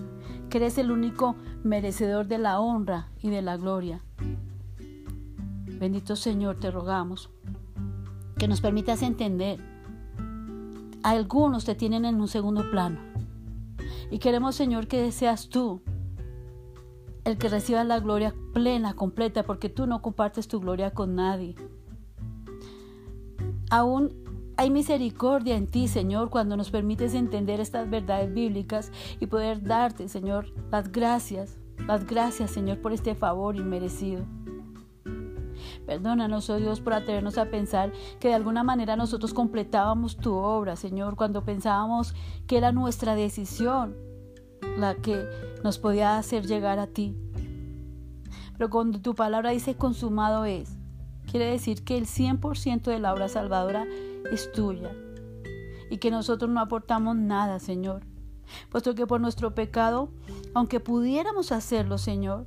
que 0.49 0.59
eres 0.59 0.79
el 0.79 0.91
único 0.91 1.37
merecedor 1.63 2.27
de 2.27 2.39
la 2.39 2.61
honra 2.61 3.09
y 3.21 3.31
de 3.31 3.43
la 3.43 3.57
gloria. 3.57 4.03
Bendito 5.79 6.17
Señor, 6.17 6.59
te 6.59 6.71
rogamos 6.71 7.31
que 8.39 8.49
nos 8.49 8.61
permitas 8.61 9.03
entender. 9.03 9.61
Algunos 11.03 11.65
te 11.65 11.75
tienen 11.75 12.05
en 12.05 12.21
un 12.21 12.29
segundo 12.29 12.71
plano. 12.71 12.99
Y 14.11 14.19
queremos, 14.19 14.55
Señor, 14.55 14.89
que 14.89 15.11
seas 15.11 15.49
tú 15.49 15.83
el 17.25 17.39
que 17.39 17.49
reciba 17.49 17.85
la 17.85 18.01
gloria 18.01 18.35
plena, 18.53 18.95
completa, 18.95 19.45
porque 19.45 19.69
tú 19.69 19.87
no 19.87 20.03
compartes 20.03 20.49
tu 20.49 20.61
gloria 20.61 20.93
con 20.93 21.15
nadie. 21.15 21.55
Aún 23.71 24.13
hay 24.57 24.71
misericordia 24.71 25.57
en 25.57 25.67
ti, 25.67 25.89
Señor, 25.89 26.31
cuando 26.31 26.57
nos 26.57 26.71
permites 26.71 27.15
entender 27.15 27.61
estas 27.61 27.89
verdades 27.89 28.33
bíblicas 28.33 28.93
y 29.21 29.27
poder 29.27 29.63
darte, 29.63 30.09
Señor, 30.09 30.53
las 30.71 30.91
gracias, 30.93 31.59
las 31.87 32.07
gracias, 32.07 32.51
Señor, 32.51 32.81
por 32.81 32.93
este 32.93 33.15
favor 33.15 33.57
inmerecido. 33.57 34.25
Perdónanos, 35.87 36.49
oh 36.51 36.57
Dios, 36.57 36.81
por 36.81 36.95
atrevernos 36.95 37.39
a 37.39 37.47
pensar 37.47 37.93
que 38.21 38.29
de 38.29 38.35
alguna 38.35 38.63
manera 38.63 38.97
nosotros 38.97 39.35
completábamos 39.35 40.17
tu 40.17 40.35
obra, 40.35 40.77
Señor, 40.77 41.17
cuando 41.17 41.45
pensábamos 41.45 42.15
que 42.47 42.57
era 42.57 42.73
nuestra 42.73 43.15
decisión 43.15 43.97
la 44.77 44.95
que 44.95 45.25
nos 45.65 45.79
podía 45.79 46.19
hacer 46.19 46.47
llegar 46.47 46.79
a 46.79 46.87
ti. 46.87 47.17
Pero 48.57 48.71
cuando 48.71 49.01
tu 49.01 49.15
palabra 49.15 49.51
dice 49.51 49.75
consumado 49.75 50.45
es, 50.45 50.77
quiere 51.31 51.47
decir 51.47 51.85
que 51.85 51.99
el 51.99 52.07
100% 52.07 52.83
de 52.83 52.99
la 52.99 53.13
obra 53.13 53.29
salvadora 53.29 53.87
es 54.31 54.53
tuya 54.53 54.91
y 55.91 55.99
que 55.99 56.11
nosotros 56.11 56.51
no 56.51 56.61
aportamos 56.61 57.17
nada, 57.17 57.59
Señor, 57.59 58.05
puesto 58.71 58.95
que 58.95 59.07
por 59.07 59.21
nuestro 59.21 59.55
pecado, 59.55 60.13
aunque 60.55 60.81
pudiéramos 60.81 61.53
hacerlo, 61.53 61.99
Señor, 61.99 62.47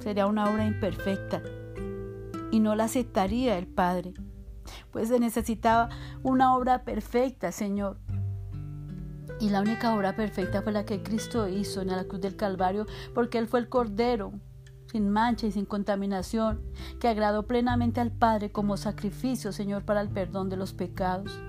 sería 0.00 0.26
una 0.26 0.50
obra 0.50 0.66
imperfecta 0.66 1.42
y 2.50 2.60
no 2.60 2.74
la 2.74 2.84
aceptaría 2.84 3.58
el 3.58 3.66
Padre, 3.66 4.14
pues 4.90 5.08
se 5.08 5.18
necesitaba 5.18 5.88
una 6.22 6.54
obra 6.54 6.84
perfecta, 6.84 7.50
Señor, 7.50 7.98
y 9.40 9.50
la 9.50 9.60
única 9.60 9.96
obra 9.96 10.14
perfecta 10.14 10.62
fue 10.62 10.70
la 10.70 10.84
que 10.84 11.02
Cristo 11.02 11.48
hizo 11.48 11.80
en 11.80 11.88
la 11.88 12.04
cruz 12.04 12.20
del 12.20 12.36
Calvario, 12.36 12.86
porque 13.12 13.38
Él 13.38 13.48
fue 13.48 13.58
el 13.58 13.68
Cordero, 13.68 14.32
sin 14.92 15.08
mancha 15.08 15.46
y 15.46 15.52
sin 15.52 15.64
contaminación, 15.64 16.60
que 17.00 17.08
agradó 17.08 17.46
plenamente 17.46 18.00
al 18.00 18.12
Padre 18.12 18.52
como 18.52 18.76
sacrificio, 18.76 19.50
Señor, 19.50 19.84
para 19.84 20.02
el 20.02 20.10
perdón 20.10 20.50
de 20.50 20.58
los 20.58 20.74
pecados. 20.74 21.40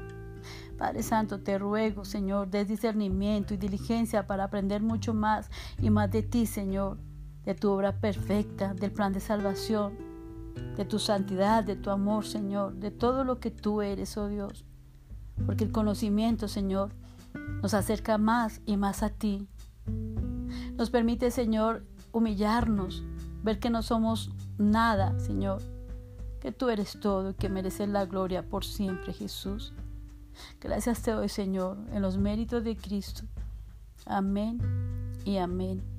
Padre 0.78 1.04
Santo, 1.04 1.42
te 1.42 1.58
ruego, 1.60 2.06
Señor, 2.06 2.50
des 2.50 2.70
discernimiento 2.70 3.54
y 3.54 3.58
diligencia 3.58 4.28
para 4.28 4.46
aprender 4.46 4.82
mucho 4.82 5.14
más 5.14 5.50
y 5.82 5.90
más 5.90 6.10
de 6.10 6.24
ti, 6.24 6.46
Señor, 6.46 6.98
de 7.44 7.54
tu 7.54 7.70
obra 7.70 8.00
perfecta, 8.00 8.74
del 8.74 8.92
plan 8.92 9.12
de 9.12 9.20
salvación, 9.20 9.98
de 10.78 10.86
tu 10.86 10.98
santidad, 11.00 11.66
de 11.66 11.76
tu 11.76 11.90
amor, 11.90 12.26
Señor, 12.26 12.76
de 12.76 12.92
todo 12.92 13.26
lo 13.26 13.42
que 13.42 13.52
tú 13.52 13.82
eres, 13.82 14.18
oh 14.18 14.30
Dios. 14.30 14.66
Porque 15.46 15.66
el 15.66 15.72
conocimiento, 15.72 16.48
Señor, 16.48 16.94
nos 17.62 17.74
acerca 17.74 18.18
más 18.18 18.62
y 18.66 18.78
más 18.78 19.04
a 19.04 19.10
ti. 19.10 19.50
Nos 20.78 20.90
permite, 20.90 21.30
Señor, 21.30 21.86
humillarnos, 22.14 23.04
ver 23.44 23.60
que 23.60 23.70
no 23.70 23.84
somos 23.84 24.32
nada, 24.58 25.20
Señor, 25.20 25.62
que 26.42 26.52
tú 26.52 26.70
eres 26.70 27.00
todo 27.00 27.32
y 27.32 27.34
que 27.36 27.50
mereces 27.50 27.90
la 27.90 28.06
gloria 28.06 28.44
por 28.44 28.66
siempre, 28.66 29.14
Jesús. 29.14 29.74
Gracias 30.60 31.02
te 31.02 31.12
doy, 31.12 31.30
Señor, 31.30 31.78
en 31.92 32.02
los 32.02 32.18
méritos 32.18 32.64
de 32.64 32.76
Cristo. 32.76 33.24
Amén 34.06 34.60
y 35.26 35.38
amén. 35.38 35.93